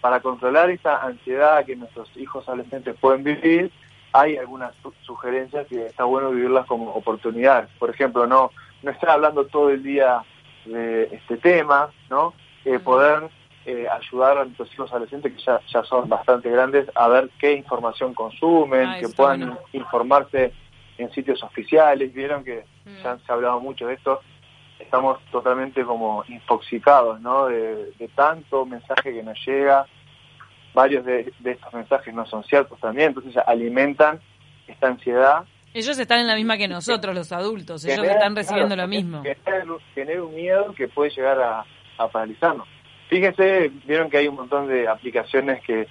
para 0.00 0.18
controlar 0.18 0.68
esta 0.70 1.00
ansiedad 1.04 1.64
que 1.64 1.76
nuestros 1.76 2.08
hijos 2.16 2.46
adolescentes 2.48 2.96
pueden 3.00 3.22
vivir, 3.22 3.70
hay 4.12 4.36
algunas 4.36 4.74
su- 4.82 4.94
sugerencias 5.02 5.66
que 5.66 5.86
está 5.86 6.04
bueno 6.04 6.30
vivirlas 6.30 6.66
como 6.66 6.90
oportunidades. 6.92 7.68
Por 7.78 7.90
ejemplo, 7.90 8.26
no, 8.26 8.50
no 8.82 8.90
estar 8.90 9.10
hablando 9.10 9.46
todo 9.46 9.70
el 9.70 9.82
día 9.82 10.22
de 10.64 11.04
este 11.12 11.36
tema, 11.38 11.88
¿no? 12.10 12.34
Eh, 12.64 12.78
poder 12.78 13.28
eh, 13.66 13.86
ayudar 13.90 14.38
a 14.38 14.44
nuestros 14.44 14.72
hijos 14.74 14.90
adolescentes 14.90 15.32
que 15.34 15.42
ya, 15.42 15.60
ya 15.72 15.82
son 15.84 16.08
bastante 16.08 16.50
grandes 16.50 16.90
a 16.94 17.08
ver 17.08 17.28
qué 17.38 17.52
información 17.52 18.14
consumen, 18.14 18.86
Ah, 18.88 18.96
que 18.98 19.08
puedan 19.08 19.40
bueno. 19.40 19.58
informarse 19.72 20.52
en 20.96 21.10
sitios 21.12 21.42
oficiales. 21.42 22.12
Vieron 22.14 22.44
que 22.44 22.64
Mm. 22.86 23.02
ya 23.02 23.18
se 23.18 23.30
ha 23.30 23.34
hablado 23.34 23.60
mucho 23.60 23.86
de 23.86 23.94
esto. 23.94 24.20
Estamos 24.78 25.18
totalmente 25.30 25.84
como 25.84 26.24
infoxicados, 26.28 27.20
¿no? 27.20 27.46
De, 27.46 27.92
de 27.98 28.08
tanto 28.08 28.64
mensaje 28.64 29.12
que 29.12 29.22
nos 29.22 29.38
llega. 29.46 29.84
Varios 30.82 31.04
de, 31.04 31.32
de 31.40 31.50
estos 31.56 31.72
mensajes 31.74 32.14
no 32.14 32.24
son 32.26 32.44
ciertos 32.44 32.78
también, 32.78 33.08
entonces 33.08 33.34
alimentan 33.46 34.20
esta 34.68 34.86
ansiedad 34.86 35.44
Ellos 35.74 35.98
están 35.98 36.20
en 36.20 36.28
la 36.28 36.36
misma 36.36 36.56
que 36.56 36.68
nosotros, 36.68 37.14
los 37.14 37.32
adultos. 37.32 37.84
Ellos 37.84 37.96
genera- 37.96 38.14
están 38.14 38.36
recibiendo 38.36 38.74
claro, 38.76 38.82
lo 38.82 38.88
mismo. 38.96 39.22
Genera, 39.94 40.22
un 40.24 40.34
miedo 40.34 40.72
que 40.76 40.86
puede 40.86 41.10
llegar 41.10 41.38
a, 41.40 41.64
a 41.98 42.08
paralizarnos. 42.08 42.66
Fíjense, 43.08 43.72
vieron 43.86 44.08
que 44.10 44.18
hay 44.18 44.28
un 44.28 44.36
montón 44.36 44.68
de 44.68 44.86
aplicaciones 44.86 45.62
que, 45.66 45.88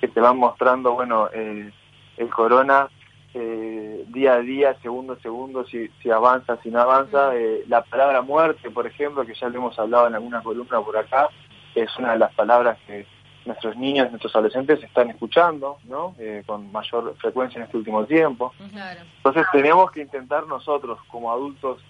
que 0.00 0.08
te 0.08 0.20
van 0.20 0.36
mostrando, 0.36 0.92
bueno, 0.92 1.28
eh, 1.32 1.70
el 2.18 2.28
corona 2.28 2.88
eh, 3.34 4.04
día 4.08 4.34
a 4.34 4.40
día, 4.40 4.76
segundo 4.82 5.14
a 5.14 5.18
segundo, 5.20 5.64
si, 5.66 5.88
si 6.02 6.10
avanza, 6.10 6.58
si 6.62 6.68
no 6.70 6.80
avanza. 6.80 7.34
Eh, 7.36 7.64
la 7.68 7.82
palabra 7.82 8.20
muerte, 8.22 8.70
por 8.70 8.86
ejemplo, 8.86 9.24
que 9.24 9.34
ya 9.34 9.48
lo 9.48 9.56
hemos 9.60 9.78
hablado 9.78 10.08
en 10.08 10.14
alguna 10.14 10.42
columna 10.42 10.80
por 10.80 10.96
acá, 10.96 11.28
es 11.74 11.90
una 11.98 12.12
de 12.12 12.18
las 12.18 12.32
palabras 12.34 12.76
que 12.86 13.06
nuestros 13.46 13.76
niños, 13.76 14.10
nuestros 14.10 14.34
adolescentes 14.34 14.82
están 14.82 15.10
escuchando, 15.10 15.78
¿no? 15.84 16.14
Eh, 16.18 16.42
con 16.46 16.70
mayor 16.72 17.14
frecuencia 17.18 17.58
en 17.58 17.64
este 17.64 17.76
último 17.76 18.04
tiempo. 18.04 18.52
Claro. 18.72 19.00
Entonces 19.18 19.46
tenemos 19.52 19.90
que 19.90 20.02
intentar 20.02 20.46
nosotros, 20.46 20.98
como 21.08 21.32
adultos 21.32 21.82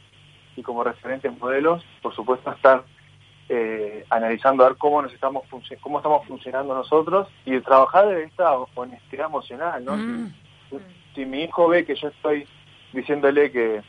y 0.57 0.63
como 0.63 0.85
referentes 0.85 1.37
modelos, 1.39 1.85
por 2.03 2.15
supuesto 2.15 2.51
estar 2.51 2.85
eh, 3.49 4.05
analizando 4.11 4.65
a 4.65 4.69
ver 4.69 4.77
cómo 4.77 5.03
nos 5.03 5.13
estamos 5.13 5.45
cómo 5.81 5.99
estamos 5.99 6.27
funcionando 6.27 6.75
nosotros 6.75 7.29
y 7.45 7.61
trabajar 7.61 8.09
de 8.09 8.25
esta 8.25 8.57
honestidad 8.75 9.27
emocional, 9.27 9.85
¿no? 9.85 9.97
Mm. 9.97 10.35
Si, 10.71 10.77
si 11.15 11.25
mi 11.27 11.45
hijo 11.45 11.69
ve 11.69 11.85
que 11.85 11.95
yo 11.95 12.09
estoy 12.09 12.47
diciéndole 12.93 13.53
que, 13.53 13.83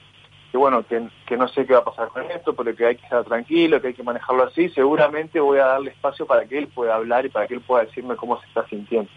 que 0.52 0.58
bueno, 0.58 0.86
que, 0.88 1.38
no 1.38 1.48
sé 1.50 1.66
qué 1.66 1.74
va 1.74 1.80
a 1.80 1.86
pasar 1.86 2.10
con 2.10 2.30
esto, 2.32 2.56
pero 2.56 2.76
que 2.76 2.86
hay 2.86 2.96
que 2.96 3.04
estar 3.04 3.24
tranquilo, 3.26 3.82
que 3.82 3.88
hay 3.88 3.94
que 3.94 4.04
manejarlo 4.04 4.44
así, 4.44 4.70
seguramente 4.70 5.40
voy 5.40 5.60
a 5.60 5.66
darle 5.66 5.92
espacio 5.92 6.26
para 6.26 6.46
que 6.46 6.58
él 6.58 6.68
pueda 6.68 6.96
hablar 6.96 7.26
y 7.26 7.30
para 7.30 7.48
que 7.48 7.56
él 7.56 7.62
pueda 7.62 7.86
decirme 7.86 8.16
cómo 8.16 8.40
se 8.40 8.48
está 8.48 8.68
sintiendo. 8.68 9.10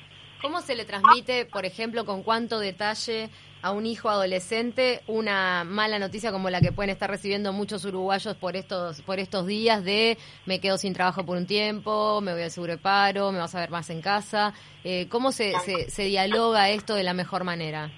¿Cómo 0.42 0.60
se 0.62 0.75
le 0.75 0.87
transmite, 0.87 1.44
por 1.44 1.66
ejemplo, 1.66 2.06
con 2.06 2.22
cuánto 2.22 2.58
detalle 2.58 3.28
a 3.62 3.72
un 3.72 3.84
hijo 3.84 4.08
adolescente 4.08 5.02
una 5.06 5.64
mala 5.64 5.99
noticia 5.99 6.32
como 6.32 6.49
la 6.49 6.62
que 6.62 6.72
pueden 6.72 6.88
estar 6.88 7.10
recibiendo 7.10 7.52
muchos 7.52 7.84
uruguayos 7.84 8.34
por 8.37 8.56
estos 8.56 9.02
por 9.02 9.18
estos 9.18 9.46
días 9.46 9.84
de 9.84 10.16
me 10.46 10.60
quedo 10.60 10.78
sin 10.78 10.94
trabajo 10.94 11.26
por 11.26 11.37
un 11.37 11.46
tiempo, 11.46 12.22
me 12.22 12.32
voy 12.32 12.42
al 12.42 12.50
seguro 12.50 12.72
de 12.72 12.78
paro, 12.78 13.32
me 13.32 13.38
vas 13.38 13.54
a 13.54 13.60
ver 13.60 13.70
más 13.70 13.90
en 13.90 14.00
casa? 14.00 14.54
Eh, 14.82 15.08
¿Cómo 15.10 15.30
se, 15.30 15.52
se, 15.60 15.90
se 15.90 16.04
dialoga 16.04 16.70
esto 16.70 16.94
de 16.94 17.02
la 17.02 17.12
mejor 17.12 17.44
manera? 17.44 17.90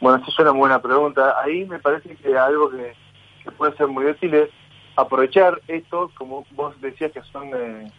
Bueno, 0.00 0.18
esa 0.18 0.30
es 0.30 0.38
una 0.38 0.50
buena 0.52 0.82
pregunta. 0.82 1.34
Ahí 1.42 1.64
me 1.64 1.78
parece 1.78 2.14
que 2.16 2.36
algo 2.36 2.70
que, 2.70 2.94
que 3.42 3.50
puede 3.52 3.76
ser 3.76 3.86
muy 3.88 4.04
útil 4.06 4.34
es 4.34 4.50
aprovechar 4.96 5.60
esto, 5.68 6.10
como 6.16 6.44
vos 6.52 6.80
decías 6.80 7.12
que 7.12 7.22
son 7.32 7.50
eh, 7.54 7.90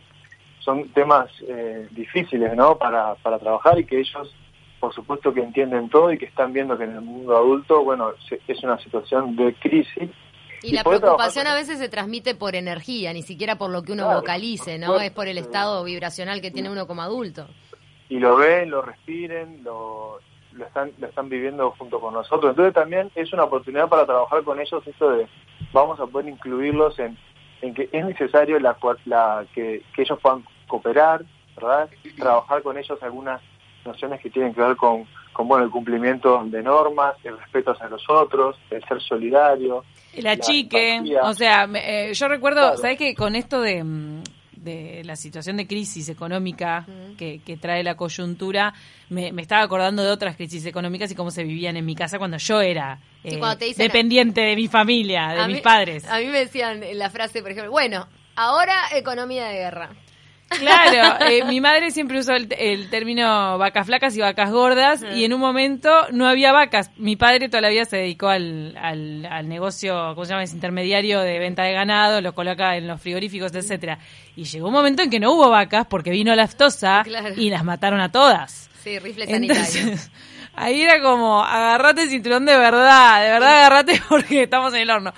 son 0.59 0.89
temas 0.89 1.29
eh, 1.47 1.87
difíciles, 1.91 2.55
¿no? 2.55 2.77
Para, 2.77 3.15
para 3.15 3.37
trabajar 3.37 3.79
y 3.79 3.85
que 3.85 3.99
ellos 3.99 4.33
por 4.79 4.93
supuesto 4.93 5.33
que 5.33 5.41
entienden 5.41 5.89
todo 5.89 6.11
y 6.11 6.17
que 6.17 6.25
están 6.25 6.53
viendo 6.53 6.77
que 6.77 6.83
en 6.83 6.91
el 6.91 7.01
mundo 7.01 7.35
adulto, 7.35 7.83
bueno, 7.83 8.11
es 8.47 8.63
una 8.63 8.77
situación 8.77 9.35
de 9.35 9.53
crisis. 9.55 10.11
Y, 10.61 10.73
la 10.73 10.83
preocupación 10.83 11.47
a 11.47 11.55
veces 11.55 11.79
se 11.79 11.89
transmite 11.89 12.35
por 12.35 12.55
energía, 12.55 13.11
ni 13.11 13.23
siquiera 13.23 13.57
por 13.57 13.71
lo 13.71 13.81
que 13.81 13.93
uno 13.93 14.13
vocalice, 14.13 14.77
¿no? 14.77 14.99
es 14.99 15.11
por 15.11 15.27
el 15.27 15.39
estado 15.39 15.83
vibracional 15.83 16.41
que 16.41 16.51
tiene 16.51 16.69
uno 16.69 16.85
como 16.85 17.01
adulto. 17.01 17.47
Y 18.09 18.19
lo 18.19 18.35
ven, 18.35 18.69
lo 18.69 18.83
respiren, 18.83 19.63
lo, 19.63 20.19
lo 20.55 20.65
están, 20.65 20.91
lo 20.97 21.07
están 21.07 21.29
viviendo 21.29 21.71
junto 21.77 21.99
con 21.99 22.13
nosotros. 22.13 22.51
Entonces 22.51 22.73
también 22.73 23.11
es 23.15 23.31
una 23.33 23.43
oportunidad 23.43 23.87
para 23.87 24.05
trabajar 24.05 24.43
con 24.43 24.59
ellos 24.59 24.85
esto 24.85 25.11
de 25.11 25.27
vamos 25.71 25.99
a 25.99 26.07
poder 26.07 26.29
incluirlos 26.29 26.97
en, 26.99 27.17
en 27.61 27.73
que 27.73 27.89
es 27.91 28.05
necesario 28.05 28.59
la, 28.59 28.77
la 29.05 29.45
que, 29.53 29.83
que 29.95 30.01
ellos 30.01 30.19
puedan 30.21 30.43
cooperar, 30.67 31.23
¿verdad? 31.55 31.89
Trabajar 32.17 32.61
con 32.63 32.77
ellos 32.77 33.01
algunas 33.01 33.41
nociones 33.85 34.19
que 34.21 34.29
tienen 34.29 34.53
que 34.53 34.61
ver 34.61 34.75
con, 34.75 35.05
con 35.33 35.47
bueno, 35.47 35.65
el 35.65 35.71
cumplimiento 35.71 36.43
de 36.45 36.63
normas, 36.63 37.15
el 37.23 37.37
respeto 37.37 37.71
hacia 37.71 37.87
los 37.87 38.03
otros, 38.09 38.57
el 38.71 38.83
ser 38.85 39.01
solidario. 39.01 39.83
La, 40.17 40.37
chique, 40.37 41.01
o 41.21 41.33
sea, 41.33 41.67
eh, 41.75 42.13
yo 42.13 42.27
recuerdo, 42.27 42.77
¿sabes 42.77 42.97
que 42.97 43.13
con 43.15 43.35
esto 43.35 43.61
de, 43.61 43.83
mm, 43.83 44.23
de 44.65 45.03
la 45.05 45.15
situación 45.15 45.55
de 45.55 45.67
crisis 45.67 46.09
económica 46.09 46.85
que, 47.17 47.57
trae 47.61 47.83
la 47.83 47.95
coyuntura, 47.95 48.73
me, 49.09 49.29
estaba 49.37 49.61
acordando 49.61 50.03
de 50.03 50.09
otras 50.09 50.35
crisis 50.35 50.65
económicas 50.65 51.09
y 51.11 51.15
cómo 51.15 51.31
se 51.31 51.43
vivían 51.43 51.77
en 51.77 51.85
mi 51.85 51.95
casa 51.95 52.17
cuando 52.17 52.37
yo 52.37 52.59
era 52.59 52.99
eh, 53.23 53.39
dependiente 53.77 54.41
de 54.41 54.55
mi 54.55 54.67
familia, 54.67 55.29
de 55.29 55.47
mis 55.47 55.61
padres. 55.61 56.05
A 56.09 56.19
mí 56.19 56.25
me 56.25 56.39
decían 56.39 56.81
la 56.93 57.09
frase, 57.09 57.41
por 57.41 57.51
ejemplo, 57.51 57.71
bueno, 57.71 58.07
ahora 58.35 58.75
economía 58.93 59.45
de 59.45 59.53
guerra. 59.53 59.89
Claro, 60.59 61.25
eh, 61.29 61.43
mi 61.45 61.61
madre 61.61 61.91
siempre 61.91 62.19
usó 62.19 62.33
el, 62.33 62.89
término 62.89 63.57
vacas 63.57 63.85
flacas 63.85 64.15
y 64.15 64.21
vacas 64.21 64.51
gordas 64.51 65.03
y 65.15 65.23
en 65.23 65.33
un 65.33 65.39
momento 65.39 65.89
no 66.11 66.27
había 66.27 66.51
vacas. 66.51 66.91
Mi 66.97 67.15
padre 67.15 67.49
toda 67.49 67.61
la 67.61 67.69
vida 67.69 67.85
se 67.85 67.97
dedicó 67.97 68.27
al, 68.27 68.77
al, 68.77 69.47
negocio, 69.47 70.13
¿cómo 70.15 70.25
se 70.25 70.31
llama? 70.31 70.43
Es 70.43 70.53
intermediario 70.53 71.21
de 71.21 71.39
venta 71.39 71.63
de 71.63 71.73
ganado, 71.73 72.21
lo 72.21 72.33
coloca 72.33 72.77
en 72.77 72.87
los 72.87 73.01
frigoríficos, 73.01 73.53
etcétera. 73.53 73.99
Y 74.35 74.43
llegó 74.45 74.67
un 74.67 74.73
momento 74.73 75.01
en 75.01 75.09
que 75.09 75.19
no 75.19 75.33
hubo 75.33 75.49
vacas 75.49 75.87
porque 75.87 76.11
vino 76.11 76.35
la 76.35 76.43
aftosa 76.43 77.03
y 77.35 77.49
las 77.49 77.63
mataron 77.63 77.99
a 78.01 78.11
todas. 78.11 78.69
Sí, 78.83 78.99
rifle 78.99 79.25
sanitario. 79.25 79.97
ahí 80.55 80.81
era 80.81 81.01
como, 81.01 81.43
agarrate 81.43 82.03
el 82.03 82.09
cinturón 82.09 82.45
de 82.45 82.57
verdad, 82.57 83.23
de 83.23 83.29
verdad 83.29 83.57
agarrate 83.57 84.01
porque 84.09 84.43
estamos 84.43 84.73
en 84.73 84.81
el 84.81 84.89
horno. 84.89 85.13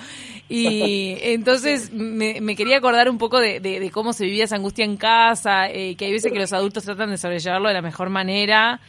Y 0.50 1.18
entonces 1.22 1.92
me, 1.92 2.56
quería 2.56 2.78
acordar 2.78 3.10
un 3.10 3.18
poco 3.18 3.40
de, 3.40 3.90
cómo 3.94 4.14
se 4.14 4.26
vivía 4.26 4.46
esa 4.46 4.56
angustia 4.56 4.86
en 4.86 4.98
casa, 4.98 5.70
eh, 5.70 5.96
que 5.96 6.06
hay 6.06 6.12
veces 6.12 6.32
que 6.32 6.40
los 6.40 6.54
adultos 6.54 6.84
tratan 6.84 7.10
de 7.10 7.18
sobrellevarlo 7.18 7.68
de 7.68 7.74
la 7.74 7.82
mejor 7.82 8.10
manera 8.10 8.80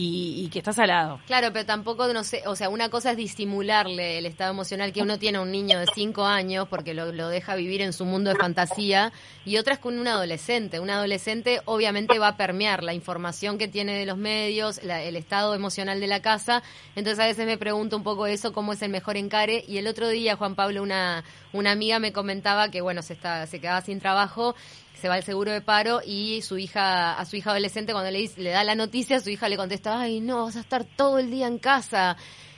y, 0.00 0.48
que 0.48 0.58
estás 0.60 0.78
al 0.78 0.88
lado. 0.88 1.20
Claro, 1.26 1.52
pero 1.52 1.66
tampoco, 1.66 2.12
no 2.12 2.24
sé, 2.24 2.42
o 2.46 2.54
sea, 2.54 2.68
una 2.68 2.88
cosa 2.88 3.10
es 3.10 3.16
disimularle 3.16 4.18
el 4.18 4.26
estado 4.26 4.52
emocional 4.52 4.92
que 4.92 5.02
uno 5.02 5.18
tiene 5.18 5.38
a 5.38 5.40
un 5.40 5.50
niño 5.50 5.78
de 5.78 5.86
5 5.92 6.24
años 6.24 6.68
porque 6.68 6.94
lo, 6.94 7.28
deja 7.28 7.54
vivir 7.56 7.82
en 7.82 7.92
su 7.92 8.04
mundo 8.04 8.30
de 8.30 8.36
fantasía 8.36 9.12
y 9.44 9.56
otra 9.56 9.74
es 9.74 9.80
con 9.80 9.98
un 9.98 10.06
adolescente. 10.06 10.80
Un 10.80 10.90
adolescente 10.90 11.60
obviamente 11.64 12.18
va 12.18 12.28
a 12.28 12.36
permear 12.36 12.82
la 12.82 12.94
información 12.94 13.58
que 13.58 13.68
tiene 13.68 13.98
de 13.98 14.06
los 14.06 14.16
medios, 14.16 14.78
el 14.78 15.16
estado 15.16 15.54
emocional 15.54 16.00
de 16.00 16.06
la 16.06 16.22
casa. 16.22 16.62
Entonces 16.94 17.18
a 17.22 17.26
veces 17.26 17.46
me 17.46 17.58
pregunto 17.58 17.96
un 17.96 18.04
poco 18.04 18.26
eso, 18.26 18.52
cómo 18.52 18.72
es 18.72 18.82
el 18.82 18.90
mejor 18.90 19.16
encare. 19.16 19.64
Y 19.66 19.78
el 19.78 19.86
otro 19.86 20.08
día, 20.08 20.36
Juan 20.36 20.54
Pablo, 20.54 20.82
una, 20.82 21.24
una 21.52 21.72
amiga 21.72 21.98
me 21.98 22.12
comentaba 22.12 22.70
que, 22.70 22.80
bueno, 22.80 23.02
se, 23.02 23.14
está, 23.14 23.46
se 23.46 23.60
quedaba 23.60 23.80
sin 23.80 23.98
trabajo 24.00 24.54
se 25.00 25.08
va 25.08 25.14
al 25.14 25.22
seguro 25.22 25.52
de 25.52 25.60
paro 25.60 26.00
y 26.04 26.42
su 26.42 26.58
hija, 26.58 27.14
a 27.14 27.24
su 27.24 27.36
hija 27.36 27.50
adolescente 27.50 27.92
cuando 27.92 28.10
le, 28.10 28.30
le 28.36 28.50
da 28.50 28.64
la 28.64 28.74
noticia, 28.74 29.20
su 29.20 29.30
hija 29.30 29.48
le 29.48 29.56
contesta, 29.56 30.00
ay 30.00 30.20
no, 30.20 30.44
vas 30.44 30.56
a 30.56 30.60
estar 30.60 30.84
todo 30.84 31.18
el 31.18 31.30
día 31.30 31.46
en 31.46 31.58
casa. 31.58 32.16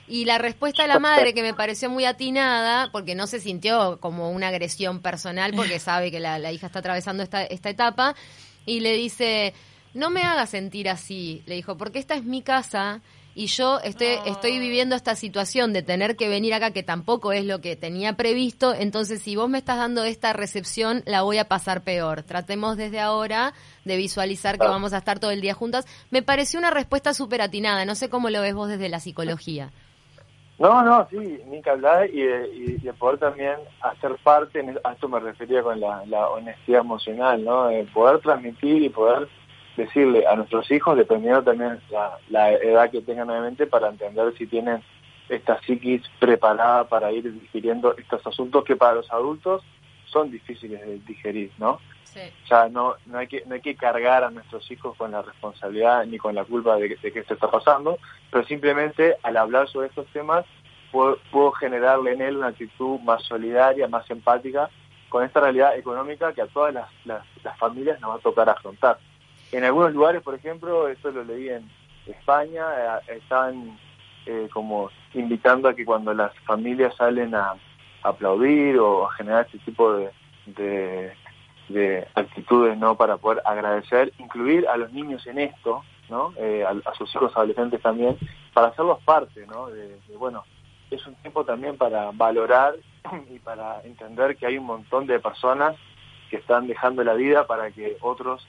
Y 0.09 0.25
la 0.25 0.39
respuesta 0.39 0.83
de 0.83 0.89
la 0.89 0.99
madre, 0.99 1.35
que 1.35 1.43
me 1.43 1.55
pareció 1.55 1.89
muy 1.89 2.05
atinada, 2.05 2.91
porque 2.91 3.15
no 3.15 3.29
se 3.29 3.39
sintió 3.39 4.01
como 4.01 4.31
una 4.33 4.49
agresión 4.49 5.01
personal, 5.01 5.53
porque 5.55 5.79
sabe 5.79 6.11
que 6.11 6.19
la, 6.19 6.39
la 6.39 6.51
hija 6.51 6.67
está 6.67 6.81
atravesando 6.81 7.23
esta, 7.23 7.45
esta 7.45 7.71
etapa, 7.71 8.17
y 8.67 8.81
le 8.81 8.95
dice, 8.95 9.55
no 9.95 10.11
me 10.11 10.23
hagas 10.23 10.51
sentir 10.51 10.89
así, 10.89 11.43
le 11.47 11.55
dijo, 11.55 11.77
porque 11.77 12.01
esta 12.01 12.15
es 12.17 12.25
mi 12.25 12.43
casa 12.43 13.03
y 13.35 13.47
yo 13.47 13.79
estoy, 13.81 14.19
estoy 14.27 14.59
viviendo 14.59 14.97
esta 14.97 15.15
situación 15.15 15.73
de 15.73 15.83
tener 15.83 16.17
que 16.17 16.29
venir 16.29 16.53
acá, 16.55 16.73
que 16.73 16.83
tampoco 16.83 17.33
es 17.33 17.45
lo 17.45 17.61
que 17.61 17.77
tenía 17.77 18.15
previsto, 18.15 18.75
entonces 18.75 19.23
si 19.23 19.37
vos 19.37 19.49
me 19.49 19.59
estás 19.59 19.79
dando 19.79 20.05
esta 20.05 20.33
recepción, 20.33 21.03
la 21.07 21.23
voy 21.23 21.39
a 21.39 21.45
pasar 21.45 21.83
peor. 21.83 22.23
Tratemos 22.23 22.77
desde 22.77 23.01
ahora 23.01 23.53
de 23.85 23.97
visualizar 23.97 24.59
que 24.59 24.67
vamos 24.67 24.93
a 24.93 24.99
estar 24.99 25.19
todo 25.19 25.31
el 25.31 25.41
día 25.41 25.55
juntas. 25.55 25.87
Me 26.11 26.23
pareció 26.23 26.59
una 26.59 26.71
respuesta 26.71 27.15
súper 27.15 27.43
atinada, 27.43 27.85
no 27.85 27.95
sé 27.95 28.11
cómo 28.11 28.31
lo 28.31 28.41
ves 28.41 28.55
vos 28.55 28.69
desde 28.69 28.89
la 28.89 29.01
psicología. 29.01 29.71
No, 30.59 30.83
no, 30.83 31.09
sí, 31.09 31.41
ni 31.47 31.63
que 31.63 31.71
hablar 31.71 32.11
y, 32.11 32.23
y, 32.23 32.93
poder 32.99 33.19
también 33.19 33.55
hacer 33.81 34.15
parte, 34.23 34.63
a 34.85 34.93
esto 34.93 35.09
me 35.09 35.19
refería 35.19 35.63
con 35.63 35.81
la, 35.81 36.05
la 36.05 36.29
honestidad 36.29 36.81
emocional, 36.81 37.43
¿no? 37.43 37.71
poder 37.95 38.21
transmitir 38.21 38.83
y 38.83 38.91
poder 38.91 39.27
decirle 39.77 40.27
a 40.27 40.37
nuestros 40.37 40.71
hijos, 40.71 40.97
dependiendo 40.97 41.43
también 41.43 41.81
la, 41.91 42.19
la 42.29 42.53
edad 42.53 42.91
que 42.91 43.01
tengan 43.01 43.31
obviamente, 43.31 43.67
para 43.67 43.89
entender 43.89 44.33
si 44.37 44.47
tienen 44.47 44.83
esta 45.29 45.61
psiquis 45.61 46.03
preparada 46.19 46.85
para 46.89 47.13
ir 47.13 47.33
digiriendo 47.33 47.97
estos 47.97 48.27
asuntos 48.27 48.65
que 48.65 48.77
para 48.77 48.95
los 48.95 49.11
adultos 49.13 49.63
son 50.07 50.31
difíciles 50.31 50.81
de 50.81 50.99
digerir, 51.07 51.53
¿no? 51.59 51.79
Sí. 52.05 52.21
O 52.45 52.47
sea, 52.49 52.69
no, 52.69 52.97
no, 53.07 53.19
hay 53.19 53.29
que, 53.29 53.45
no 53.47 53.55
hay 53.55 53.61
que 53.61 53.77
cargar 53.77 54.25
a 54.25 54.31
nuestros 54.31 54.69
hijos 54.73 54.97
con 54.97 55.13
la 55.13 55.23
responsabilidad 55.23 56.05
ni 56.07 56.19
con 56.19 56.35
la 56.35 56.45
culpa 56.45 56.75
de, 56.77 56.97
de 56.97 57.13
que 57.13 57.21
esto 57.21 57.35
está 57.35 57.49
pasando, 57.49 57.99
pero 58.33 58.45
simplemente 58.45 59.17
al 59.23 59.37
hablar 59.37 59.69
sobre 59.69 59.87
estos 59.87 60.07
temas 60.09 60.45
puedo, 60.91 61.19
puedo 61.31 61.53
generarle 61.53 62.13
en 62.13 62.23
él 62.23 62.37
una 62.39 62.49
actitud 62.49 62.99
más 63.01 63.23
solidaria, 63.23 63.87
más 63.87 64.11
empática 64.11 64.69
con 65.09 65.25
esta 65.25 65.41
realidad 65.41 65.77
económica 65.77 66.33
que 66.33 66.43
a 66.43 66.47
todas 66.47 66.75
las, 66.75 66.89
las, 67.05 67.25
las 67.45 67.59
familias 67.59 68.01
nos 68.01 68.11
va 68.11 68.15
a 68.17 68.19
tocar 68.19 68.49
afrontar. 68.49 68.99
En 69.53 69.65
algunos 69.65 69.93
lugares, 69.93 70.23
por 70.23 70.35
ejemplo, 70.35 70.89
esto 70.89 71.11
lo 71.11 71.25
leí 71.25 71.49
en 71.49 71.69
España, 72.07 72.65
eh, 73.09 73.17
están 73.17 73.79
eh, 74.27 74.49
como 74.53 74.91
invitando 75.15 75.69
a 75.69 75.75
que 75.75 75.85
cuando 75.85 76.15
las 76.15 76.33
familias 76.41 76.95
salen 76.97 77.35
a, 77.35 77.55
aplaudir 78.03 78.79
o 78.79 79.07
a 79.07 79.13
generar 79.13 79.45
este 79.45 79.59
tipo 79.59 79.93
de, 79.93 81.13
de, 81.69 82.09
actitudes 82.15 82.79
no 82.79 82.97
para 82.97 83.19
poder 83.19 83.43
agradecer, 83.45 84.13
incluir 84.19 84.67
a 84.69 84.77
los 84.79 84.91
niños 84.93 85.27
en 85.27 85.39
esto, 85.39 85.83
¿no? 86.09 86.33
Eh, 86.39 86.65
a, 86.65 86.95
sus 86.95 87.15
hijos 87.15 87.37
adolescentes 87.37 87.83
también, 87.83 88.17
para 88.55 88.69
hacerlos 88.69 89.03
parte, 89.05 89.47
¿no? 89.47 89.67
de, 89.67 89.99
bueno, 90.19 90.45
es 90.91 91.07
un 91.07 91.15
tiempo 91.17 91.45
también 91.45 91.77
para 91.77 92.11
valorar 92.13 92.75
y 93.31 93.39
para 93.39 93.83
entender 93.83 94.37
que 94.37 94.47
hay 94.47 94.59
un 94.59 94.67
montón 94.67 95.07
de 95.07 95.21
personas 95.21 95.77
que 96.31 96.37
están 96.37 96.67
dejando 96.67 97.05
la 97.05 97.15
vida 97.15 97.47
para 97.47 97.71
que 97.71 97.97
otros 98.01 98.47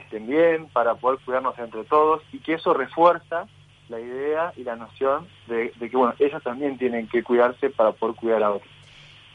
estén 0.00 0.26
bien, 0.26 0.68
para 0.68 0.94
poder 0.94 1.18
cuidarnos 1.24 1.58
entre 1.58 1.84
todos 1.84 2.22
y 2.32 2.38
que 2.38 2.54
eso 2.54 2.74
refuerza 2.74 3.46
la 3.88 4.00
idea 4.00 4.52
y 4.56 4.64
la 4.64 4.76
noción 4.76 5.26
de, 5.46 5.70
que 5.78 5.96
bueno 5.96 6.14
ellos 6.18 6.42
también 6.42 6.78
tienen 6.78 7.08
que 7.08 7.22
cuidarse 7.22 7.70
para 7.70 7.92
poder 7.92 8.16
cuidar 8.16 8.42
a 8.42 8.52
otros. 8.52 8.70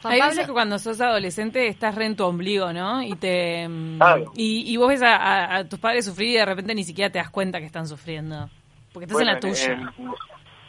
Hay 0.04 0.22
veces 0.22 0.46
que 0.46 0.54
cuando 0.54 0.78
sos 0.78 1.02
adolescente 1.02 1.68
estás 1.68 1.96
re 1.96 2.06
en 2.06 2.16
tu 2.16 2.24
ombligo, 2.24 2.72
¿no? 2.72 3.02
Y 3.02 3.16
te 3.16 3.68
mm, 3.68 4.00
y, 4.36 4.78
vos 4.78 4.90
ves 4.90 5.02
a, 5.04 5.66
tus 5.70 5.80
padres 5.80 6.06
sufrir 6.06 6.30
y 6.30 6.34
de 6.36 6.46
repente 6.46 6.76
ni 6.76 6.84
siquiera 6.84 7.12
te 7.12 7.20
das 7.20 7.30
cuenta 7.30 7.60
que 7.60 7.66
están 7.66 7.88
sufriendo. 7.88 8.50
Porque 8.94 9.06
estás 9.06 9.22
en 9.22 9.28
la 9.28 9.40
tuya. 9.40 9.94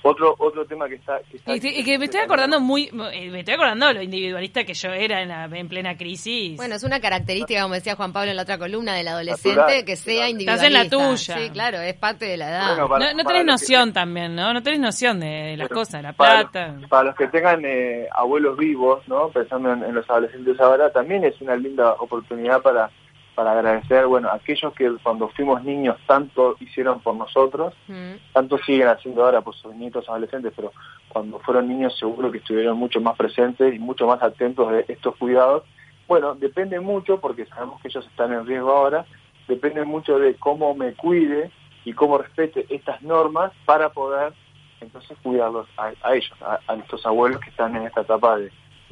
Otro 0.03 0.35
otro 0.39 0.65
tema 0.67 0.89
que 0.89 0.97
está... 0.97 1.21
y, 1.47 1.85
que 1.85 1.99
me 1.99 2.07
estoy 2.07 2.21
acordando 2.21 2.61
muy... 2.61 2.91
Eh, 3.13 3.31
me 3.31 3.41
estoy 3.41 3.55
acordando 3.55 3.87
de 3.89 3.95
lo 3.95 4.03
individualista 4.03 4.65
que 4.65 4.75
yo 4.75 4.91
era 4.91 5.23
en, 5.23 5.29
la, 5.29 5.45
en 5.45 5.69
plena 5.69 5.97
crisis. 5.97 6.57
Bueno, 6.57 6.77
es 6.77 6.85
una 6.85 7.01
característica, 7.01 7.63
como 7.63 7.75
decía 7.75 7.97
Juan 7.97 8.13
Pablo 8.13 8.31
en 8.31 8.37
la 8.37 8.43
otra 8.43 8.59
columna, 8.59 8.95
del 8.95 9.09
adolescente, 9.09 9.85
que 9.85 9.97
sea 9.97 10.29
individualista. 10.29 10.67
Estás 10.67 10.67
en 10.67 10.73
la 10.73 11.09
tuya. 11.09 11.39
Sí, 11.39 11.51
claro, 11.51 11.81
es 11.81 11.95
parte 11.95 12.27
de 12.27 12.37
la 12.37 12.49
edad. 12.49 12.77
no, 12.77 13.25
tenés 13.25 13.45
noción 13.45 13.93
también, 13.93 14.35
¿no? 14.35 14.53
No 14.53 14.63
tenés 14.63 14.81
noción 14.81 15.21
de, 15.21 15.57
las 15.57 15.69
cosas, 15.69 16.03
la 16.03 16.13
plata. 16.13 16.77
Para 16.89 17.05
los, 17.05 17.17
que 17.17 17.27
tengan 17.29 17.65
eh, 17.65 18.09
abuelos 18.13 18.57
vivos, 18.57 19.07
¿no? 19.09 19.29
Pensando 19.29 19.73
en 19.73 19.95
los 19.95 20.09
adolescentes 20.09 20.59
ahora, 20.61 20.91
también 20.91 21.25
es 21.25 21.41
una 21.41 21.57
linda 21.57 21.93
oportunidad 21.95 22.63
para 22.63 22.91
para 23.39 23.53
agradecer, 23.53 24.05
bueno, 24.07 24.31
a 24.31 24.35
aquellos 24.35 24.75
que 24.75 24.91
cuando 25.01 25.29
fuimos 25.29 25.63
niños 25.63 25.97
tanto 26.09 26.57
hicieron 26.59 26.99
por 26.99 27.15
nosotros, 27.15 27.73
mm. 27.87 28.33
tanto 28.33 28.59
siguen 28.59 28.89
haciendo 28.89 29.25
ahora 29.25 29.43
por 29.43 29.55
sus 29.55 29.73
nietos 29.77 30.09
adolescentes, 30.09 30.53
pero 30.57 30.73
cuando 31.09 31.39
fueron 31.39 31.69
niños 31.69 31.97
seguro 31.97 32.33
que 32.33 32.39
estuvieron 32.39 32.77
mucho 32.77 33.01
más 33.01 33.17
presentes 33.17 33.73
y 33.73 33.79
mucho 33.79 34.09
más 34.09 34.21
atentos 34.25 34.73
de 34.73 34.87
estos 34.89 35.15
cuidados. 35.15 35.63
Bueno, 36.09 36.35
depende 36.35 36.81
mucho, 36.81 37.21
porque 37.21 37.47
sabemos 37.47 37.81
que 37.81 37.87
ellos 37.87 38.05
están 38.09 38.33
en 38.33 38.45
riesgo 38.45 38.73
ahora, 38.73 39.07
depende 39.47 39.85
mucho 39.85 40.19
de 40.19 40.35
cómo 40.35 40.75
me 40.75 40.95
cuide 40.95 41.53
y 41.85 41.93
cómo 41.93 42.19
respete 42.19 42.67
estas 42.71 43.01
normas 43.03 43.53
para 43.65 43.91
poder 43.91 44.33
entonces 44.81 45.17
cuidarlos 45.23 45.69
a, 45.77 45.93
ellos, 46.13 46.33
a, 46.41 46.59
a, 46.67 46.75
nuestros 46.75 47.07
abuelos 47.07 47.41
que 47.41 47.51
están 47.51 47.77
en 47.77 47.85
esta 47.85 48.01
etapa 48.01 48.37
de, 48.37 48.51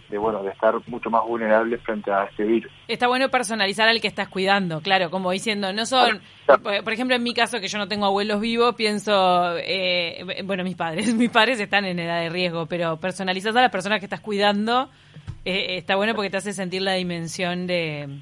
de 0.08 0.18
bueno 0.18 0.42
de 0.42 0.50
estar 0.50 0.74
mucho 0.86 1.10
más 1.10 1.24
vulnerables 1.24 1.80
frente 1.82 2.10
a 2.12 2.24
este 2.24 2.44
virus. 2.44 2.72
Está 2.88 3.08
bueno 3.08 3.28
personalizar 3.28 3.88
al 3.88 4.00
que 4.00 4.08
estás 4.08 4.28
cuidando, 4.28 4.80
claro, 4.80 5.10
como 5.10 5.30
diciendo, 5.30 5.72
no 5.72 5.86
son, 5.86 6.20
por 6.62 6.92
ejemplo, 6.92 7.16
en 7.16 7.22
mi 7.22 7.34
caso 7.34 7.60
que 7.60 7.68
yo 7.68 7.78
no 7.78 7.88
tengo 7.88 8.06
abuelos 8.06 8.40
vivos, 8.40 8.74
pienso, 8.74 9.56
eh, 9.58 10.42
bueno, 10.44 10.64
mis 10.64 10.76
padres, 10.76 11.14
mis 11.14 11.30
padres 11.30 11.60
están 11.60 11.84
en 11.84 11.98
edad 11.98 12.20
de 12.20 12.28
riesgo, 12.28 12.66
pero 12.66 12.98
personalizar 12.98 13.56
a 13.56 13.62
las 13.62 13.72
personas 13.72 13.98
que 13.98 14.06
estás 14.06 14.20
cuidando 14.20 14.90
eh, 15.44 15.76
está 15.78 15.96
bueno 15.96 16.14
porque 16.14 16.30
te 16.30 16.36
hace 16.36 16.52
sentir 16.52 16.82
la 16.82 16.94
dimensión 16.94 17.66
de 17.66 18.20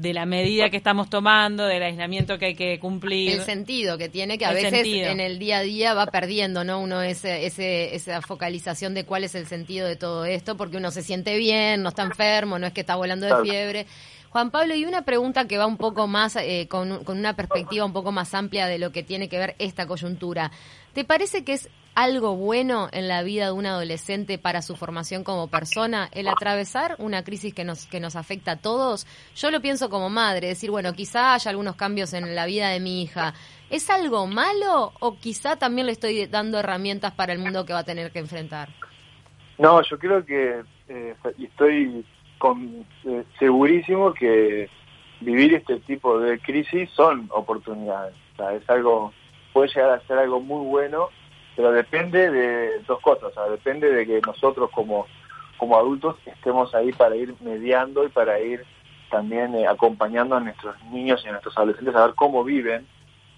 de 0.00 0.14
la 0.14 0.24
medida 0.24 0.70
que 0.70 0.76
estamos 0.76 1.10
tomando, 1.10 1.66
del 1.66 1.82
aislamiento 1.82 2.38
que 2.38 2.46
hay 2.46 2.54
que 2.54 2.78
cumplir. 2.78 3.32
El 3.32 3.42
sentido 3.42 3.98
que 3.98 4.08
tiene, 4.08 4.38
que 4.38 4.46
a 4.46 4.52
veces 4.52 4.86
en 4.86 5.20
el 5.20 5.38
día 5.38 5.58
a 5.58 5.62
día 5.62 5.94
va 5.94 6.06
perdiendo, 6.06 6.64
¿no? 6.64 6.80
Uno 6.80 7.02
ese, 7.02 7.44
ese, 7.46 7.94
esa 7.94 8.22
focalización 8.22 8.94
de 8.94 9.04
cuál 9.04 9.24
es 9.24 9.34
el 9.34 9.46
sentido 9.46 9.86
de 9.86 9.96
todo 9.96 10.24
esto, 10.24 10.56
porque 10.56 10.78
uno 10.78 10.90
se 10.90 11.02
siente 11.02 11.36
bien, 11.36 11.82
no 11.82 11.90
está 11.90 12.02
enfermo, 12.02 12.58
no 12.58 12.66
es 12.66 12.72
que 12.72 12.80
está 12.80 12.96
volando 12.96 13.26
de 13.26 13.42
fiebre. 13.42 13.86
Juan 14.30 14.50
Pablo, 14.50 14.74
y 14.74 14.84
una 14.84 15.02
pregunta 15.02 15.46
que 15.46 15.58
va 15.58 15.66
un 15.66 15.76
poco 15.76 16.06
más, 16.06 16.36
eh, 16.36 16.66
con, 16.70 17.04
con 17.04 17.18
una 17.18 17.34
perspectiva 17.34 17.84
un 17.84 17.92
poco 17.92 18.12
más 18.12 18.32
amplia 18.32 18.66
de 18.66 18.78
lo 18.78 18.92
que 18.92 19.02
tiene 19.02 19.28
que 19.28 19.38
ver 19.38 19.56
esta 19.58 19.86
coyuntura. 19.86 20.52
¿Te 20.94 21.04
parece 21.04 21.44
que 21.44 21.54
es 21.54 21.68
algo 21.94 22.36
bueno 22.36 22.88
en 22.92 23.08
la 23.08 23.22
vida 23.22 23.46
de 23.46 23.52
un 23.52 23.66
adolescente 23.66 24.38
para 24.38 24.62
su 24.62 24.76
formación 24.76 25.24
como 25.24 25.48
persona, 25.48 26.08
el 26.12 26.28
atravesar 26.28 26.96
una 26.98 27.24
crisis 27.24 27.54
que 27.54 27.64
nos, 27.64 27.86
que 27.86 28.00
nos 28.00 28.16
afecta 28.16 28.52
a 28.52 28.56
todos? 28.56 29.06
Yo 29.34 29.50
lo 29.50 29.60
pienso 29.60 29.90
como 29.90 30.10
madre, 30.10 30.48
decir, 30.48 30.70
bueno, 30.70 30.92
quizá 30.92 31.34
haya 31.34 31.50
algunos 31.50 31.76
cambios 31.76 32.12
en 32.12 32.34
la 32.34 32.46
vida 32.46 32.68
de 32.68 32.80
mi 32.80 33.02
hija. 33.02 33.34
¿Es 33.68 33.90
algo 33.90 34.26
malo 34.26 34.92
o 35.00 35.16
quizá 35.18 35.56
también 35.56 35.86
le 35.86 35.92
estoy 35.92 36.26
dando 36.26 36.58
herramientas 36.58 37.12
para 37.12 37.32
el 37.32 37.38
mundo 37.38 37.64
que 37.64 37.72
va 37.72 37.80
a 37.80 37.84
tener 37.84 38.10
que 38.10 38.18
enfrentar? 38.20 38.68
No, 39.58 39.82
yo 39.82 39.98
creo 39.98 40.24
que 40.24 40.62
eh, 40.88 41.14
estoy 41.38 42.04
con, 42.38 42.86
eh, 43.04 43.24
segurísimo 43.38 44.14
que 44.14 44.68
vivir 45.20 45.54
este 45.54 45.78
tipo 45.80 46.18
de 46.18 46.38
crisis 46.38 46.88
son 46.90 47.28
oportunidades. 47.30 48.14
O 48.32 48.36
sea, 48.36 48.54
es 48.54 48.68
algo, 48.70 49.12
puede 49.52 49.68
llegar 49.68 49.90
a 49.90 50.06
ser 50.06 50.18
algo 50.18 50.40
muy 50.40 50.66
bueno 50.66 51.08
pero 51.60 51.72
depende 51.72 52.30
de 52.30 52.78
dos 52.86 53.00
cosas, 53.02 53.24
o 53.24 53.34
sea, 53.34 53.42
depende 53.44 53.92
de 53.92 54.06
que 54.06 54.22
nosotros 54.26 54.70
como, 54.70 55.06
como 55.58 55.76
adultos 55.76 56.16
estemos 56.24 56.74
ahí 56.74 56.90
para 56.90 57.14
ir 57.16 57.34
mediando 57.40 58.02
y 58.02 58.08
para 58.08 58.40
ir 58.40 58.64
también 59.10 59.54
eh, 59.54 59.66
acompañando 59.66 60.36
a 60.36 60.40
nuestros 60.40 60.82
niños 60.84 61.20
y 61.22 61.28
a 61.28 61.32
nuestros 61.32 61.54
adolescentes 61.58 61.94
a 61.94 62.06
ver 62.06 62.14
cómo 62.14 62.44
viven 62.44 62.86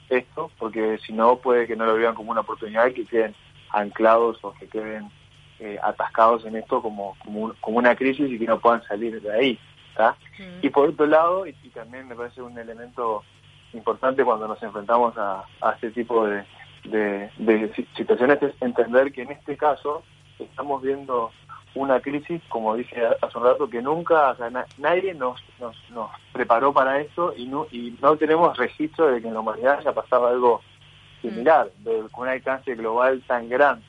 esto, 0.08 0.52
porque 0.56 0.98
si 1.04 1.12
no 1.12 1.34
puede 1.34 1.66
que 1.66 1.74
no 1.74 1.84
lo 1.84 1.94
vean 1.94 2.14
como 2.14 2.30
una 2.30 2.42
oportunidad 2.42 2.86
y 2.86 2.94
que 2.94 3.06
queden 3.06 3.34
anclados 3.70 4.38
o 4.42 4.52
que 4.52 4.68
queden 4.68 5.10
eh, 5.58 5.80
atascados 5.82 6.44
en 6.44 6.54
esto 6.54 6.80
como, 6.80 7.16
como, 7.24 7.54
como, 7.60 7.78
una 7.78 7.96
crisis 7.96 8.30
y 8.30 8.38
que 8.38 8.46
no 8.46 8.60
puedan 8.60 8.84
salir 8.84 9.20
de 9.20 9.32
ahí. 9.32 9.58
Y 10.62 10.70
por 10.70 10.90
otro 10.90 11.06
lado, 11.06 11.44
y, 11.44 11.54
también 11.74 12.06
me 12.06 12.14
parece 12.14 12.40
un 12.40 12.56
elemento 12.56 13.24
importante 13.72 14.24
cuando 14.24 14.46
nos 14.46 14.62
enfrentamos 14.62 15.14
a 15.16 15.44
este 15.74 15.90
tipo 15.90 16.24
de, 16.24 16.44
de, 16.84 17.30
situaciones 17.96 18.42
es 18.42 18.54
entender 18.60 19.12
que 19.12 19.22
en 19.22 19.32
este 19.32 19.56
caso 19.56 20.02
estamos 20.38 20.82
viendo 20.82 21.30
una 21.74 22.00
crisis, 22.00 22.42
como 22.48 22.76
dije 22.76 23.00
hace 23.20 23.38
un 23.38 23.44
rato, 23.44 23.68
que 23.68 23.80
nunca, 23.80 24.36
nadie 24.78 25.14
nos, 25.14 25.42
nos, 25.58 25.76
nos, 25.90 26.10
preparó 26.32 26.72
para 26.72 27.00
esto 27.00 27.32
y 27.36 27.46
no, 27.46 27.66
y 27.70 27.96
no 28.02 28.16
tenemos 28.16 28.56
registro 28.58 29.06
de 29.06 29.22
que 29.22 29.28
en 29.28 29.34
la 29.34 29.40
humanidad 29.40 29.78
haya 29.78 29.92
pasado 29.92 30.26
algo 30.26 30.60
similar, 31.22 31.70
de, 31.78 32.02
con 32.10 32.24
un 32.24 32.28
alcance 32.28 32.74
global 32.74 33.22
tan 33.26 33.48
grande. 33.48 33.84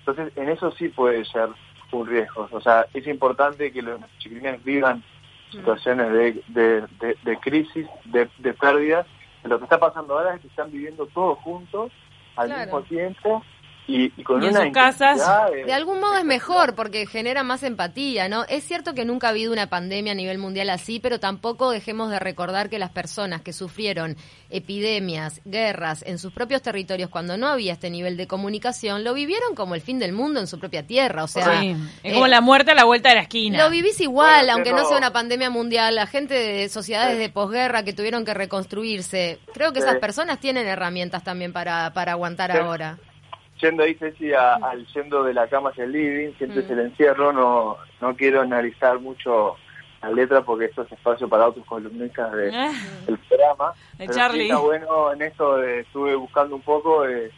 Entonces, 0.00 0.36
en 0.36 0.48
eso 0.48 0.72
sí 0.72 0.88
puede 0.88 1.24
ser 1.26 1.50
un 1.92 2.06
riesgo. 2.06 2.48
O 2.50 2.60
sea, 2.60 2.86
es 2.94 3.06
importante 3.06 3.70
que 3.70 3.82
los 3.82 4.00
chiquilines 4.18 4.62
vivan 4.64 5.02
situaciones 5.50 6.12
de, 6.12 6.42
de, 6.48 7.16
de, 7.22 7.36
crisis, 7.38 7.86
de, 8.06 8.28
de 8.38 8.54
pérdidas. 8.54 9.06
Lo 9.44 9.58
que 9.58 9.64
está 9.64 9.78
pasando 9.78 10.16
ahora 10.16 10.34
es 10.34 10.40
que 10.40 10.48
están 10.48 10.70
viviendo 10.70 11.06
todos 11.06 11.38
juntos 11.38 11.92
al 12.40 12.60
mismo 12.60 12.82
tiempo 12.82 13.42
y, 13.90 14.22
con 14.22 14.42
una 14.42 14.64
en 14.64 14.72
casas 14.72 15.20
de... 15.66 15.72
algún 15.72 16.00
modo 16.00 16.16
es 16.16 16.24
mejor 16.24 16.74
porque 16.74 17.06
genera 17.06 17.42
más 17.42 17.62
empatía, 17.62 18.28
¿no? 18.28 18.44
Es 18.48 18.64
cierto 18.64 18.94
que 18.94 19.04
nunca 19.04 19.28
ha 19.28 19.30
habido 19.30 19.52
una 19.52 19.68
pandemia 19.68 20.12
a 20.12 20.14
nivel 20.14 20.38
mundial 20.38 20.70
así, 20.70 21.00
pero 21.00 21.18
tampoco 21.18 21.70
dejemos 21.70 22.10
de 22.10 22.18
recordar 22.18 22.68
que 22.68 22.78
las 22.78 22.90
personas 22.90 23.42
que 23.42 23.52
sufrieron 23.52 24.16
epidemias, 24.50 25.40
guerras 25.44 26.02
en 26.06 26.18
sus 26.18 26.32
propios 26.32 26.62
territorios 26.62 27.10
cuando 27.10 27.36
no 27.36 27.48
había 27.48 27.72
este 27.72 27.90
nivel 27.90 28.16
de 28.16 28.26
comunicación, 28.26 29.04
lo 29.04 29.14
vivieron 29.14 29.54
como 29.54 29.74
el 29.74 29.80
fin 29.80 29.98
del 29.98 30.12
mundo 30.12 30.40
en 30.40 30.46
su 30.46 30.58
propia 30.58 30.86
tierra, 30.86 31.24
o 31.24 31.28
sea, 31.28 31.62
es 32.02 32.14
como 32.14 32.26
eh, 32.26 32.30
la 32.30 32.40
muerte 32.40 32.72
a 32.72 32.74
la 32.74 32.84
vuelta 32.84 33.10
de 33.10 33.16
la 33.16 33.22
esquina. 33.22 33.58
Lo 33.62 33.70
vivís 33.70 34.00
igual, 34.00 34.50
aunque 34.50 34.72
no. 34.72 34.84
sea 34.86 34.96
una 34.96 35.12
pandemia 35.12 35.50
mundial, 35.50 35.94
la 35.94 36.06
gente 36.06 36.34
de 36.34 36.68
sociedades 36.68 37.18
de 37.18 37.28
posguerra 37.28 37.84
que 37.84 37.92
tuvieron 37.92 38.24
que 38.24 38.34
reconstruirse, 38.34 39.38
creo 39.52 39.72
que 39.72 39.80
esas 39.80 39.96
personas 39.96 40.40
tienen 40.40 40.66
herramientas 40.66 41.22
también 41.22 41.52
para 41.52 41.92
para 41.92 42.12
aguantar 42.12 42.52
ahora 42.52 42.98
yendo 43.60 43.82
ahí, 43.82 43.94
Ceci, 43.94 44.32
al 44.32 44.86
yendo 44.88 45.22
de 45.24 45.34
la 45.34 45.48
cama 45.48 45.70
hacia 45.70 45.84
el 45.84 45.92
living, 45.92 46.32
siempre 46.38 46.62
mm. 46.62 46.72
el 46.72 46.78
encierro, 46.80 47.32
no, 47.32 47.76
no 48.00 48.16
quiero 48.16 48.40
analizar 48.40 48.98
mucho 48.98 49.56
la 50.02 50.10
letra 50.10 50.42
porque 50.42 50.66
esto 50.66 50.82
es 50.82 50.92
espacio 50.92 51.28
para 51.28 51.48
otros 51.48 51.66
columnistas 51.66 52.32
de, 52.32 52.50
ah. 52.54 52.72
del 53.06 53.18
programa. 53.18 53.74
De 53.98 54.08
Charlie. 54.08 54.44
está 54.44 54.58
bueno 54.58 55.12
en 55.12 55.22
esto, 55.22 55.62
estuve 55.62 56.14
buscando 56.16 56.56
un 56.56 56.62
poco, 56.62 57.04
es, 57.04 57.32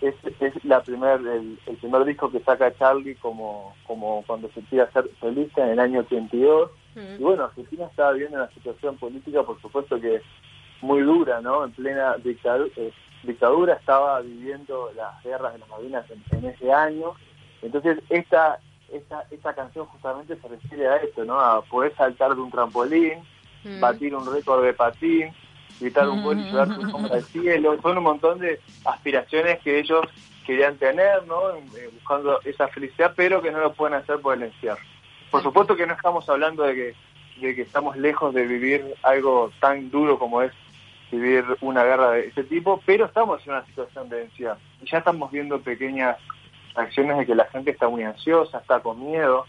es 0.00 0.64
la 0.64 0.82
primer, 0.82 1.20
el, 1.20 1.58
primer 1.80 2.04
disco 2.04 2.30
que 2.30 2.40
saca 2.40 2.74
Charlie 2.76 3.14
como, 3.16 3.74
como 3.86 4.22
cuando 4.26 4.50
se 4.52 4.60
quiere 4.62 4.84
hacer 4.84 5.08
solista 5.20 5.64
en 5.64 5.70
el 5.70 5.80
año 5.80 6.00
82. 6.00 6.70
Mm. 6.94 7.00
Y 7.18 7.22
bueno, 7.22 7.44
Argentina 7.44 7.86
estaba 7.86 8.12
viviendo 8.12 8.36
una 8.36 8.50
situación 8.50 8.96
política, 8.98 9.42
por 9.42 9.60
supuesto 9.62 9.98
que 9.98 10.20
muy 10.82 11.00
dura, 11.02 11.40
¿no? 11.40 11.64
En 11.64 11.72
plena 11.72 12.16
dictadura, 12.16 12.70
eh, 12.76 12.92
dictadura 13.22 13.74
estaba 13.74 14.20
viviendo 14.20 14.90
las 14.96 15.22
guerras 15.22 15.52
de 15.52 15.58
las 15.60 15.68
Malvinas 15.68 16.04
en, 16.10 16.44
ese 16.44 16.72
año. 16.72 17.12
Entonces, 17.60 17.98
esta, 18.08 18.58
esta, 18.90 19.24
esta 19.30 19.54
canción 19.54 19.86
justamente 19.86 20.36
se 20.36 20.48
refiere 20.48 20.88
a 20.88 20.96
esto, 20.96 21.24
¿no? 21.24 21.38
A 21.38 21.62
poder 21.62 21.94
saltar 21.96 22.34
de 22.34 22.40
un 22.40 22.50
trampolín, 22.50 23.20
mm. 23.64 23.80
batir 23.80 24.14
un 24.14 24.32
récord 24.32 24.64
de 24.64 24.72
patín, 24.72 25.32
gritar 25.80 26.08
un 26.08 26.22
gol 26.22 26.38
y 26.38 26.44
llevar 26.44 26.74
tu 26.74 26.90
sombra 26.90 27.14
al 27.14 27.22
cielo. 27.22 27.80
Son 27.80 27.98
un 27.98 28.04
montón 28.04 28.38
de 28.38 28.60
aspiraciones 28.84 29.60
que 29.60 29.78
ellos 29.78 30.06
querían 30.44 30.76
tener, 30.76 31.24
¿no? 31.26 31.50
Eh, 31.50 31.90
buscando 31.92 32.40
esa 32.44 32.68
felicidad, 32.68 33.12
pero 33.16 33.40
que 33.40 33.52
no 33.52 33.60
lo 33.60 33.72
pueden 33.72 33.94
hacer 33.94 34.20
por 34.20 34.36
el 34.36 34.44
encierro. 34.44 34.82
Por 35.30 35.42
supuesto 35.42 35.76
que 35.76 35.86
no 35.86 35.94
estamos 35.94 36.28
hablando 36.28 36.64
de 36.64 36.74
que, 36.74 36.94
de 37.40 37.54
que 37.54 37.62
estamos 37.62 37.96
lejos 37.96 38.34
de 38.34 38.46
vivir 38.46 38.94
algo 39.02 39.50
tan 39.60 39.90
duro 39.90 40.18
como 40.18 40.42
es 40.42 40.52
vivir 41.12 41.44
una 41.60 41.84
guerra 41.84 42.12
de 42.12 42.28
ese 42.28 42.44
tipo, 42.44 42.80
pero 42.84 43.06
estamos 43.06 43.46
en 43.46 43.52
una 43.52 43.66
situación 43.66 44.08
de 44.08 44.20
densidad. 44.20 44.58
Y 44.80 44.90
ya 44.90 44.98
estamos 44.98 45.30
viendo 45.30 45.60
pequeñas 45.60 46.16
acciones 46.74 47.18
de 47.18 47.26
que 47.26 47.34
la 47.34 47.44
gente 47.46 47.70
está 47.70 47.88
muy 47.88 48.02
ansiosa, 48.02 48.58
está 48.58 48.80
con 48.80 49.04
miedo, 49.04 49.46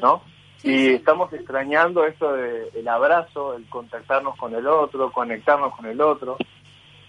¿no? 0.00 0.22
y 0.62 0.94
estamos 0.94 1.32
extrañando 1.32 2.04
esto 2.04 2.34
de 2.34 2.68
el 2.74 2.86
abrazo, 2.86 3.54
el 3.54 3.66
contactarnos 3.68 4.36
con 4.36 4.54
el 4.54 4.66
otro, 4.66 5.10
conectarnos 5.10 5.74
con 5.74 5.86
el 5.86 6.00
otro, 6.00 6.36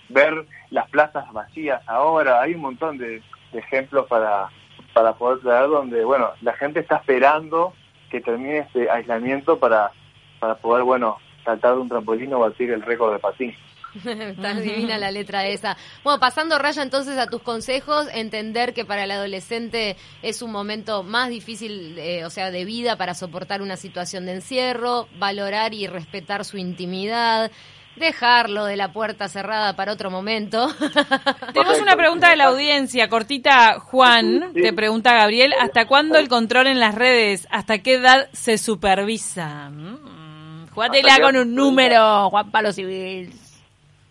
ver 0.10 0.46
las 0.70 0.90
plazas 0.90 1.32
vacías 1.34 1.82
ahora, 1.88 2.42
hay 2.42 2.54
un 2.54 2.62
montón 2.62 2.98
de, 2.98 3.22
ejemplos 3.54 4.08
para, 4.08 4.50
para 4.94 5.14
poder 5.14 5.40
traer 5.40 5.68
donde, 5.68 6.06
bueno, 6.06 6.30
la 6.42 6.54
gente 6.54 6.80
está 6.80 6.96
esperando 6.98 7.74
que 8.10 8.22
termine 8.22 8.60
este 8.60 8.90
aislamiento 8.90 9.60
para, 9.60 9.92
para 10.40 10.56
poder, 10.56 10.84
bueno, 10.84 11.18
saltar 11.44 11.76
de 11.76 11.82
un 11.82 11.90
trampolín 11.90 12.34
o 12.34 12.40
batir 12.40 12.72
el 12.72 12.82
récord 12.82 13.12
de 13.12 13.20
patín. 13.20 13.54
Está 14.06 14.54
divina 14.54 14.97
la 14.97 15.12
letra 15.12 15.45
esa. 15.47 15.77
Bueno, 16.04 16.19
pasando 16.19 16.58
raya 16.58 16.84
entonces 16.84 17.17
a 17.17 17.27
tus 17.27 17.41
consejos, 17.41 18.08
entender 18.13 18.73
que 18.73 18.86
para 18.86 19.04
el 19.04 19.12
adolescente 19.12 19.97
es 20.21 20.41
un 20.41 20.51
momento 20.51 21.04
más 21.04 21.30
difícil, 21.30 21.97
eh, 21.97 22.25
o 22.25 22.30
sea, 22.30 22.51
de 22.51 22.65
vida 22.65 22.95
para 22.95 23.13
soportar 23.13 23.62
una 23.62 23.77
situación 23.77 24.25
de 24.25 24.36
encierro, 24.36 25.08
valorar 25.19 25.73
y 25.73 25.88
respetar 25.88 26.45
su 26.45 26.58
intimidad. 26.58 27.51
Dejarlo 27.97 28.63
de 28.63 28.77
la 28.77 28.93
puerta 28.93 29.27
cerrada 29.27 29.75
para 29.75 29.91
otro 29.91 30.10
momento. 30.10 30.73
Tenemos 31.54 31.77
una 31.82 31.97
pregunta 31.97 32.30
de 32.30 32.38
la 32.38 32.45
audiencia, 32.45 33.10
cortita, 33.10 33.80
Juan, 33.82 34.54
te 34.54 34.71
pregunta 34.71 35.13
Gabriel, 35.13 35.54
¿hasta 35.60 35.86
cuándo 35.88 36.17
el 36.17 36.30
control 36.30 36.67
en 36.67 36.80
las 36.80 36.95
redes? 36.95 37.49
¿Hasta 37.51 37.80
qué 37.80 37.95
edad 37.95 38.30
se 38.32 38.58
supervisa? 38.58 39.69
Mm, 39.69 40.69
jugátela 40.69 41.19
con 41.19 41.36
un 41.36 41.54
número, 41.54 42.30
Juan 42.30 42.49
Palo 42.49 42.71
Civil 42.71 43.40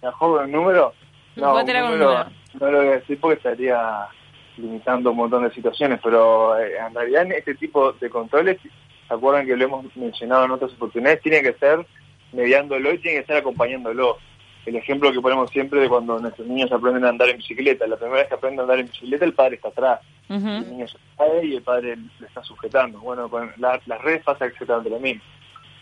la 0.03 0.13
joven 0.13 0.51
número, 0.51 0.93
no, 1.37 1.55
un 1.55 1.67
número, 1.67 2.27
no 2.59 2.71
lo 2.71 2.79
voy 2.79 2.89
a 2.89 2.99
decir 2.99 3.19
porque 3.21 3.37
estaría 3.37 4.09
limitando 4.57 5.11
un 5.11 5.17
montón 5.17 5.45
de 5.45 5.55
situaciones, 5.55 6.01
pero 6.03 6.59
eh, 6.59 6.77
en 6.77 6.95
realidad 6.95 7.23
en 7.23 7.33
este 7.33 7.55
tipo 7.55 7.93
de 7.93 8.11
controles, 8.11 8.59
¿se 8.63 9.15
acuerdan 9.15 9.47
que 9.47 9.57
lo 9.57 9.65
hemos 9.65 9.97
mencionado 9.97 10.45
en 10.45 10.51
otras 10.53 10.73
oportunidades? 10.73 11.23
Tiene 11.23 11.43
que 11.43 11.55
ser 11.55 11.85
mediándolo 12.33 12.93
y 12.93 12.99
tiene 12.99 13.21
que 13.21 13.27
ser 13.27 13.37
acompañándolo. 13.39 14.19
el 14.67 14.77
ejemplo 14.77 15.13
que 15.13 15.21
ponemos 15.21 15.51
siempre 15.51 15.81
de 15.81 15.89
cuando 15.89 16.19
nuestros 16.19 16.47
niños 16.47 16.71
aprenden 16.71 17.05
a 17.05 17.09
andar 17.09 17.29
en 17.29 17.39
bicicleta. 17.39 17.87
La 17.87 17.97
primera 17.97 18.19
vez 18.19 18.29
que 18.29 18.35
aprenden 18.35 18.61
a 18.61 18.63
andar 18.63 18.79
en 18.79 18.87
bicicleta, 18.87 19.25
el 19.25 19.35
padre 19.35 19.57
está 19.57 19.69
atrás. 19.69 20.01
El 20.29 20.71
niño 20.71 20.87
se 20.87 20.97
cae 21.17 21.45
y 21.45 21.57
el 21.57 21.63
padre 21.63 21.97
le 21.97 22.27
está 22.27 22.43
sujetando. 22.45 23.01
Bueno, 23.01 23.29
con 23.29 23.53
las 23.57 24.03
redes 24.03 24.23
pasa 24.23 24.47
exactamente 24.47 24.91
lo 24.91 25.01
mismo. 25.01 25.23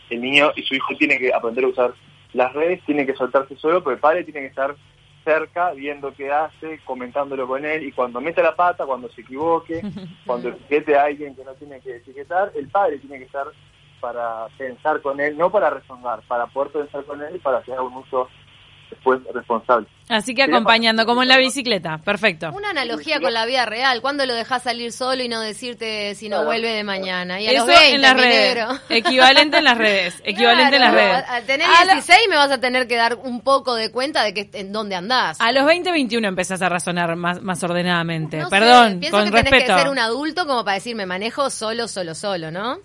El 0.09 0.22
niño 0.22 0.52
y 0.57 0.62
su 0.62 0.74
hijo 0.74 0.94
tienen 0.96 1.18
que 1.18 1.35
aprender 1.35 1.64
a 1.64 1.68
usar 1.68 1.92
las 2.33 2.53
redes, 2.53 2.85
tienen 2.85 3.07
que 3.07 3.14
soltarse 3.14 3.57
solo, 3.57 3.83
pero 3.83 3.95
el 3.95 4.01
padre 4.01 4.25
tiene 4.25 4.41
que 4.41 4.47
estar 4.47 4.77
cerca, 5.25 5.73
viendo 5.73 6.14
qué 6.14 6.31
hace, 6.33 6.81
comentándolo 6.85 7.47
con 7.47 7.64
él, 7.64 7.83
y 7.83 7.93
cuando 7.93 8.21
mete 8.21 8.43
la 8.43 8.57
pata, 8.57 8.87
cuando 8.87 9.11
se 9.11 9.21
equivoque, 9.21 9.83
cuando 10.27 10.49
etiquete 10.51 10.97
a 10.97 11.05
alguien 11.05 11.35
que 11.35 11.45
no 11.45 11.53
tiene 11.55 11.81
que 11.81 11.97
etiquetar, 11.97 12.53
el 12.55 12.69
padre 12.69 12.99
tiene 12.99 13.19
que 13.19 13.25
estar 13.25 13.47
para 14.01 14.47
pensar 14.57 15.03
con 15.03 15.21
él, 15.21 15.37
no 15.37 15.51
para 15.51 15.71
rezongar, 15.71 16.21
para 16.29 16.47
poder 16.47 16.71
pensar 16.73 17.05
con 17.05 17.21
él 17.23 17.37
y 17.37 17.38
para 17.41 17.62
que 17.62 17.73
haga 17.73 17.83
un 17.83 17.95
uso 17.95 18.29
después 18.90 19.20
responsable. 19.35 19.87
Así 20.09 20.35
que 20.35 20.42
acompañando, 20.42 21.05
como 21.05 21.22
en 21.22 21.29
la 21.29 21.37
bicicleta, 21.37 21.98
perfecto. 21.98 22.51
Una 22.55 22.70
analogía 22.70 23.20
con 23.20 23.35
la 23.35 23.44
vida 23.44 23.66
real, 23.66 24.01
cuando 24.01 24.24
lo 24.24 24.35
dejas 24.35 24.62
salir 24.62 24.90
solo 24.92 25.22
y 25.22 25.29
no 25.29 25.40
decirte 25.40 26.14
si 26.14 26.31
no 26.31 26.44
vuelve 26.46 26.70
de 26.72 26.83
mañana? 26.83 27.38
Y 27.40 27.46
a 27.46 27.51
Eso 27.51 27.66
los 27.66 27.79
20, 27.79 27.94
en 27.94 28.01
las 28.01 28.16
redes. 28.16 28.66
Equivalente 28.88 29.59
en 29.59 29.64
las 29.64 29.77
redes. 29.77 30.14
Equivalente 30.24 30.77
en 30.77 30.83
las 30.83 30.92
Claro, 30.92 31.09
redes. 31.12 31.29
a- 31.29 31.37
a 31.37 31.40
tener 31.42 31.66
A 31.68 31.85
la- 31.85 31.92
16 31.94 32.20
me 32.31 32.37
vas 32.37 32.51
a 32.51 32.59
tener 32.59 32.87
que 32.88 32.96
dar 32.96 33.16
un 33.16 33.42
poco 33.42 33.74
de 33.74 33.90
cuenta 33.92 34.22
de 34.24 34.33
que 34.33 34.48
en 34.55 34.72
dónde 34.72 34.94
andás. 34.96 35.38
A 35.40 35.53
los 35.53 35.66
20, 35.66 35.90
21 35.92 36.27
empezás 36.27 36.62
a 36.62 36.70
razonar 36.70 37.14
más, 37.16 37.42
más 37.42 37.62
ordenadamente. 37.62 38.38
No 38.38 38.44
sé, 38.44 38.51
Perdón, 38.51 39.01
pienso 39.01 39.18
con 39.18 39.27
que 39.27 39.31
tenés 39.33 39.51
respeto. 39.53 39.74
que 39.77 39.83
ser 39.83 39.90
un 39.90 39.98
adulto 39.98 40.46
como 40.46 40.64
para 40.64 40.77
decir 40.77 40.96
me 40.96 41.05
manejo 41.05 41.51
solo, 41.51 41.87
solo, 41.87 42.14
solo, 42.14 42.51
¿no? 42.51 42.79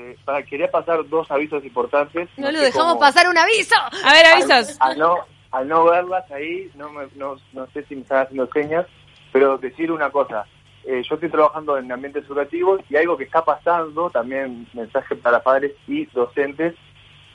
Eh, 0.00 0.16
para- 0.24 0.42
quería 0.42 0.70
pasar 0.70 1.06
dos 1.08 1.30
avisos 1.30 1.62
importantes. 1.64 2.28
No, 2.38 2.50
lo 2.50 2.58
sé 2.58 2.64
dejamos 2.64 2.88
cómo- 2.94 3.00
pasar 3.00 3.28
un 3.28 3.36
aviso. 3.36 3.74
A 4.04 4.12
ver, 4.14 4.26
avisos. 4.26 4.76
Al, 4.80 4.92
al 4.92 4.98
no, 4.98 5.16
al 5.50 5.68
no 5.68 5.84
verlas 5.84 6.30
ahí, 6.30 6.70
no, 6.74 6.88
me- 6.90 7.08
no, 7.16 7.36
no 7.52 7.66
sé 7.74 7.84
si 7.84 7.96
me 7.96 8.02
están 8.02 8.22
haciendo 8.22 8.48
señas, 8.52 8.86
pero 9.32 9.58
decir 9.58 9.92
una 9.92 10.10
cosa. 10.10 10.46
Eh, 10.84 11.02
yo 11.06 11.14
estoy 11.16 11.28
trabajando 11.28 11.76
en 11.76 11.92
ambientes 11.92 12.24
educativos 12.24 12.80
y 12.88 12.96
algo 12.96 13.16
que 13.18 13.24
está 13.24 13.44
pasando, 13.44 14.08
también 14.08 14.66
mensaje 14.72 15.14
para 15.16 15.42
padres 15.42 15.72
y 15.86 16.06
docentes, 16.06 16.74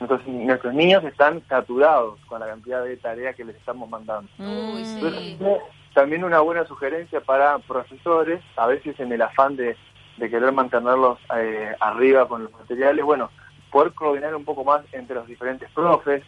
nuestros, 0.00 0.26
nuestros 0.26 0.74
niños 0.74 1.04
están 1.04 1.42
saturados 1.48 2.18
con 2.26 2.40
la 2.40 2.46
cantidad 2.48 2.82
de 2.84 2.96
tareas 2.96 3.36
que 3.36 3.44
les 3.44 3.54
estamos 3.56 3.88
mandando. 3.88 4.28
Uy, 4.38 4.84
sí. 4.84 4.94
Entonces, 4.94 5.62
también 5.94 6.24
una 6.24 6.40
buena 6.40 6.66
sugerencia 6.66 7.20
para 7.20 7.58
profesores, 7.60 8.42
a 8.56 8.66
veces 8.66 8.98
en 8.98 9.12
el 9.12 9.22
afán 9.22 9.54
de, 9.56 9.76
de 10.16 10.30
querer 10.30 10.52
mantenerlos 10.52 11.18
eh, 11.36 11.74
arriba 11.80 12.26
con 12.26 12.44
los 12.44 12.52
materiales, 12.52 13.04
bueno, 13.04 13.30
poder 13.70 13.92
coordinar 13.92 14.34
un 14.34 14.44
poco 14.44 14.64
más 14.64 14.82
entre 14.92 15.16
los 15.16 15.26
diferentes 15.26 15.70
profes. 15.70 16.22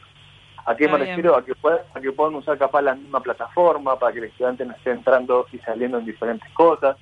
¿A 0.67 0.77
qué 0.77 0.85
Está 0.85 0.99
me 0.99 1.05
bien. 1.05 1.17
refiero? 1.17 1.37
A 1.37 1.45
que, 1.45 1.55
puedan, 1.55 1.81
a 1.95 2.01
que 2.01 2.13
puedan 2.13 2.35
usar 2.35 2.59
capaz 2.59 2.83
la 2.83 2.95
misma 2.95 3.21
plataforma 3.21 3.99
para 3.99 4.13
que 4.13 4.19
el 4.19 4.25
estudiante 4.27 4.67
no 4.67 4.75
esté 4.75 4.91
entrando 4.91 5.47
y 5.53 5.59
saliendo 5.59 5.99
en 5.99 6.05
diferentes 6.05 6.51
cosas. 6.53 6.97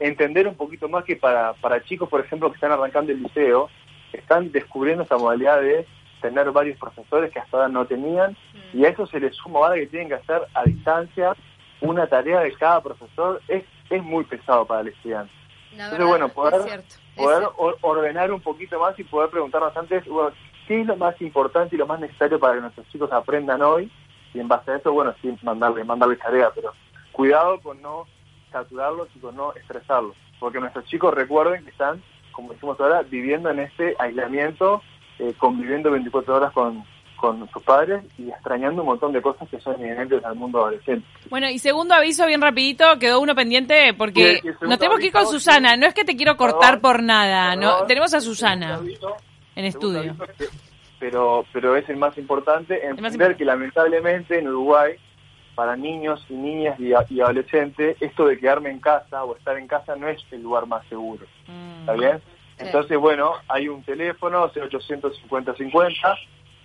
Entender 0.00 0.48
un 0.48 0.56
poquito 0.56 0.88
más 0.88 1.04
que 1.04 1.14
para, 1.14 1.52
para 1.54 1.84
chicos, 1.84 2.08
por 2.08 2.20
ejemplo, 2.20 2.50
que 2.50 2.56
están 2.56 2.72
arrancando 2.72 3.12
el 3.12 3.22
liceo, 3.22 3.68
están 4.12 4.50
descubriendo 4.50 5.04
esta 5.04 5.18
modalidad 5.18 5.60
de 5.60 5.86
tener 6.20 6.50
varios 6.50 6.78
profesores 6.78 7.32
que 7.32 7.38
hasta 7.38 7.56
ahora 7.56 7.68
no 7.68 7.84
tenían 7.84 8.36
y 8.72 8.84
a 8.84 8.88
eso 8.88 9.06
se 9.06 9.20
le 9.20 9.30
suma 9.32 9.58
ahora 9.58 9.74
que 9.74 9.86
tienen 9.88 10.08
que 10.08 10.14
hacer 10.14 10.42
a 10.54 10.62
distancia 10.64 11.34
una 11.80 12.06
tarea 12.06 12.40
de 12.40 12.52
cada 12.52 12.80
profesor 12.80 13.42
es, 13.48 13.64
es 13.90 14.02
muy 14.02 14.24
pesado 14.24 14.64
para 14.64 14.82
el 14.82 14.88
estudiante. 14.88 15.32
La 15.76 15.84
Entonces, 15.84 15.98
verdad, 15.98 16.06
bueno, 16.06 16.28
poder, 16.28 16.62
cierto. 16.62 16.94
poder 17.16 17.48
ordenar 17.80 18.32
un 18.32 18.40
poquito 18.40 18.78
más 18.78 18.98
y 18.98 19.04
poder 19.04 19.30
preguntarnos 19.30 19.76
antes, 19.76 20.06
bueno, 20.06 20.32
¿qué 20.66 20.80
es 20.80 20.86
lo 20.86 20.96
más 20.96 21.20
importante 21.20 21.74
y 21.74 21.78
lo 21.78 21.86
más 21.86 22.00
necesario 22.00 22.38
para 22.38 22.54
que 22.54 22.60
nuestros 22.60 22.88
chicos 22.88 23.10
aprendan 23.12 23.62
hoy? 23.62 23.90
Y 24.34 24.40
en 24.40 24.48
base 24.48 24.70
a 24.70 24.76
eso, 24.76 24.92
bueno, 24.92 25.14
sí, 25.20 25.34
mandarle, 25.42 25.84
mandarles 25.84 26.18
tarea, 26.18 26.50
pero 26.54 26.72
cuidado 27.12 27.60
con 27.60 27.80
no 27.82 28.06
saturarlos 28.50 29.08
y 29.14 29.18
con 29.18 29.36
no 29.36 29.54
estresarlos, 29.54 30.16
porque 30.38 30.60
nuestros 30.60 30.84
chicos 30.86 31.14
recuerden 31.14 31.64
que 31.64 31.70
están, 31.70 32.02
como 32.32 32.52
decimos 32.52 32.78
ahora, 32.80 33.02
viviendo 33.02 33.50
en 33.50 33.60
este 33.60 33.94
aislamiento, 33.98 34.82
eh, 35.18 35.34
conviviendo 35.38 35.90
24 35.90 36.36
horas 36.36 36.52
con, 36.52 36.84
con 37.22 37.48
sus 37.52 37.62
padres 37.62 38.02
y 38.18 38.28
extrañando 38.28 38.82
un 38.82 38.88
montón 38.88 39.12
de 39.12 39.22
cosas 39.22 39.48
que 39.48 39.60
son 39.60 39.78
inherentes 39.80 40.24
al 40.24 40.34
mundo 40.34 40.58
adolescente. 40.58 41.06
Bueno, 41.30 41.48
y 41.48 41.58
segundo 41.60 41.94
aviso, 41.94 42.26
bien 42.26 42.40
rapidito, 42.42 42.98
quedó 42.98 43.20
uno 43.20 43.34
pendiente 43.36 43.94
porque 43.94 44.40
Sí, 44.42 44.48
nos 44.62 44.76
tenemos 44.78 44.98
que 44.98 45.06
ir 45.06 45.12
con 45.12 45.26
Susana. 45.28 45.76
No 45.76 45.86
es 45.86 45.94
que 45.94 46.04
te 46.04 46.16
quiero 46.16 46.36
cortar 46.36 46.80
Perdón, 46.80 46.80
por 46.82 47.02
nada, 47.04 47.54
no, 47.54 47.84
tenemos 47.86 48.12
a 48.12 48.20
Susana 48.20 48.74
aviso- 48.78 49.14
en 49.54 49.64
estudio. 49.64 50.16
que- 50.36 50.46
pero 50.98 51.44
pero 51.52 51.76
es 51.76 51.88
el 51.88 51.96
más 51.96 52.16
importante 52.18 52.74
más 52.74 52.82
entender 52.82 53.12
importante. 53.12 53.36
que 53.36 53.44
lamentablemente 53.44 54.38
en 54.38 54.48
Uruguay 54.48 54.94
para 55.54 55.76
niños 55.76 56.24
y 56.28 56.34
niñas 56.34 56.78
y, 56.80 56.92
a- 56.92 57.04
y 57.08 57.20
adolescentes 57.20 57.96
esto 58.00 58.26
de 58.26 58.38
quedarme 58.38 58.70
en 58.70 58.80
casa 58.80 59.22
o 59.24 59.36
estar 59.36 59.56
en 59.58 59.68
casa 59.68 59.94
no 59.96 60.08
es 60.08 60.20
el 60.32 60.42
lugar 60.42 60.66
más 60.66 60.84
seguro 60.88 61.24
Mm. 61.46 61.80
¿está 61.80 61.92
bien? 61.94 62.18
Sí. 62.58 62.64
entonces 62.66 62.96
bueno 62.98 63.32
hay 63.48 63.68
un 63.68 63.82
teléfono 63.82 64.48
0850 64.54 65.54
50 65.54 66.16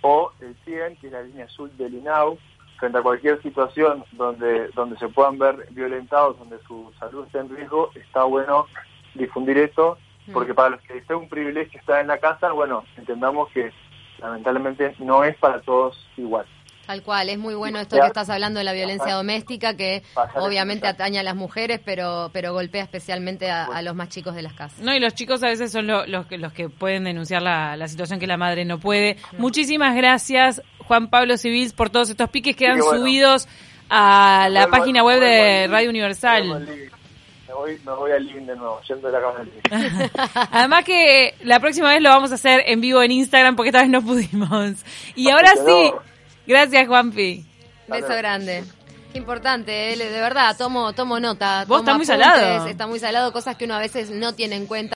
o 0.02 0.32
el 0.40 0.54
100 0.64 0.96
que 0.96 1.06
es 1.08 1.12
la 1.12 1.22
línea 1.22 1.44
azul 1.46 1.70
del 1.76 1.94
INAU 1.94 2.38
frente 2.78 2.98
a 2.98 3.02
cualquier 3.02 3.42
situación 3.42 4.04
donde 4.12 4.68
donde 4.68 4.96
se 4.98 5.08
puedan 5.08 5.38
ver 5.38 5.68
violentados 5.70 6.38
donde 6.38 6.58
su 6.66 6.92
salud 6.98 7.26
esté 7.26 7.38
en 7.38 7.54
riesgo 7.54 7.90
está 7.94 8.24
bueno 8.24 8.66
difundir 9.14 9.58
esto 9.58 9.98
porque 10.32 10.54
para 10.54 10.70
los 10.70 10.80
que 10.82 11.00
sea 11.02 11.16
un 11.16 11.28
privilegio 11.28 11.80
estar 11.80 12.00
en 12.00 12.08
la 12.08 12.18
casa, 12.18 12.52
bueno, 12.52 12.84
entendamos 12.96 13.48
que 13.50 13.72
lamentablemente 14.20 14.94
no 14.98 15.24
es 15.24 15.36
para 15.36 15.60
todos 15.60 16.08
igual. 16.16 16.46
Tal 16.88 17.02
cual, 17.02 17.28
es 17.28 17.36
muy 17.38 17.54
bueno 17.54 17.78
esto 17.80 17.98
que 18.00 18.06
estás 18.06 18.30
hablando 18.30 18.60
de 18.60 18.64
la 18.64 18.72
violencia 18.72 19.12
doméstica, 19.12 19.76
que 19.76 20.02
obviamente 20.36 20.86
atañe 20.86 21.18
a 21.18 21.22
las 21.22 21.36
mujeres, 21.36 21.82
pero 21.84 22.30
pero 22.32 22.54
golpea 22.54 22.82
especialmente 22.82 23.50
a, 23.50 23.66
a 23.66 23.82
los 23.82 23.94
más 23.94 24.08
chicos 24.08 24.34
de 24.34 24.40
las 24.40 24.54
casas. 24.54 24.78
No, 24.80 24.94
y 24.94 24.98
los 24.98 25.12
chicos 25.12 25.42
a 25.42 25.48
veces 25.48 25.70
son 25.70 25.86
lo- 25.86 26.06
los, 26.06 26.24
que, 26.24 26.38
los 26.38 26.50
que 26.54 26.70
pueden 26.70 27.04
denunciar 27.04 27.42
la, 27.42 27.76
la 27.76 27.88
situación 27.88 28.18
que 28.18 28.26
la 28.26 28.38
madre 28.38 28.64
no 28.64 28.78
puede. 28.80 29.18
Muchísimas 29.36 29.94
gracias, 29.94 30.62
Juan 30.78 31.10
Pablo 31.10 31.36
Civils, 31.36 31.74
por 31.74 31.90
todos 31.90 32.08
estos 32.08 32.30
piques 32.30 32.56
que 32.56 32.66
han 32.68 32.78
bueno. 32.78 32.98
subidos 33.00 33.46
a 33.90 34.48
la 34.50 34.68
página 34.68 35.04
web 35.04 35.20
de 35.20 35.66
Radio 35.68 35.90
Universal. 35.90 36.66
Me 37.48 37.54
voy, 37.54 37.78
me 37.84 37.92
voy 37.92 38.12
al 38.12 38.24
living 38.26 38.46
de 38.46 38.56
nuevo, 38.56 38.80
yendo 38.88 39.08
de 39.10 39.12
la 39.12 39.20
cama 39.20 39.38
del 39.40 39.50
living. 39.90 40.08
Además 40.52 40.84
que 40.84 41.34
la 41.44 41.60
próxima 41.60 41.90
vez 41.90 42.00
lo 42.00 42.08
vamos 42.08 42.30
a 42.32 42.36
hacer 42.36 42.62
en 42.66 42.80
vivo 42.80 43.02
en 43.02 43.10
Instagram 43.10 43.56
porque 43.56 43.68
esta 43.68 43.80
vez 43.82 43.90
no 43.90 44.00
pudimos. 44.02 44.72
Y 45.14 45.28
ahora 45.30 45.52
sí, 45.66 45.92
gracias 46.48 46.88
Juanpi. 46.88 47.46
Beso 47.86 48.08
grande. 48.08 48.64
Importante, 49.14 49.92
eh, 49.92 49.96
de 49.96 50.20
verdad, 50.20 50.56
tomo 50.56 50.92
tomo 50.92 51.18
nota. 51.18 51.64
Vos 51.66 51.78
tomo 51.78 51.80
está 51.80 51.94
muy 51.96 52.06
salado. 52.06 52.66
Está 52.66 52.86
muy 52.86 52.98
salado, 52.98 53.32
cosas 53.32 53.56
que 53.56 53.64
uno 53.64 53.74
a 53.74 53.78
veces 53.78 54.10
no 54.10 54.34
tiene 54.34 54.56
en 54.56 54.66
cuenta. 54.66 54.78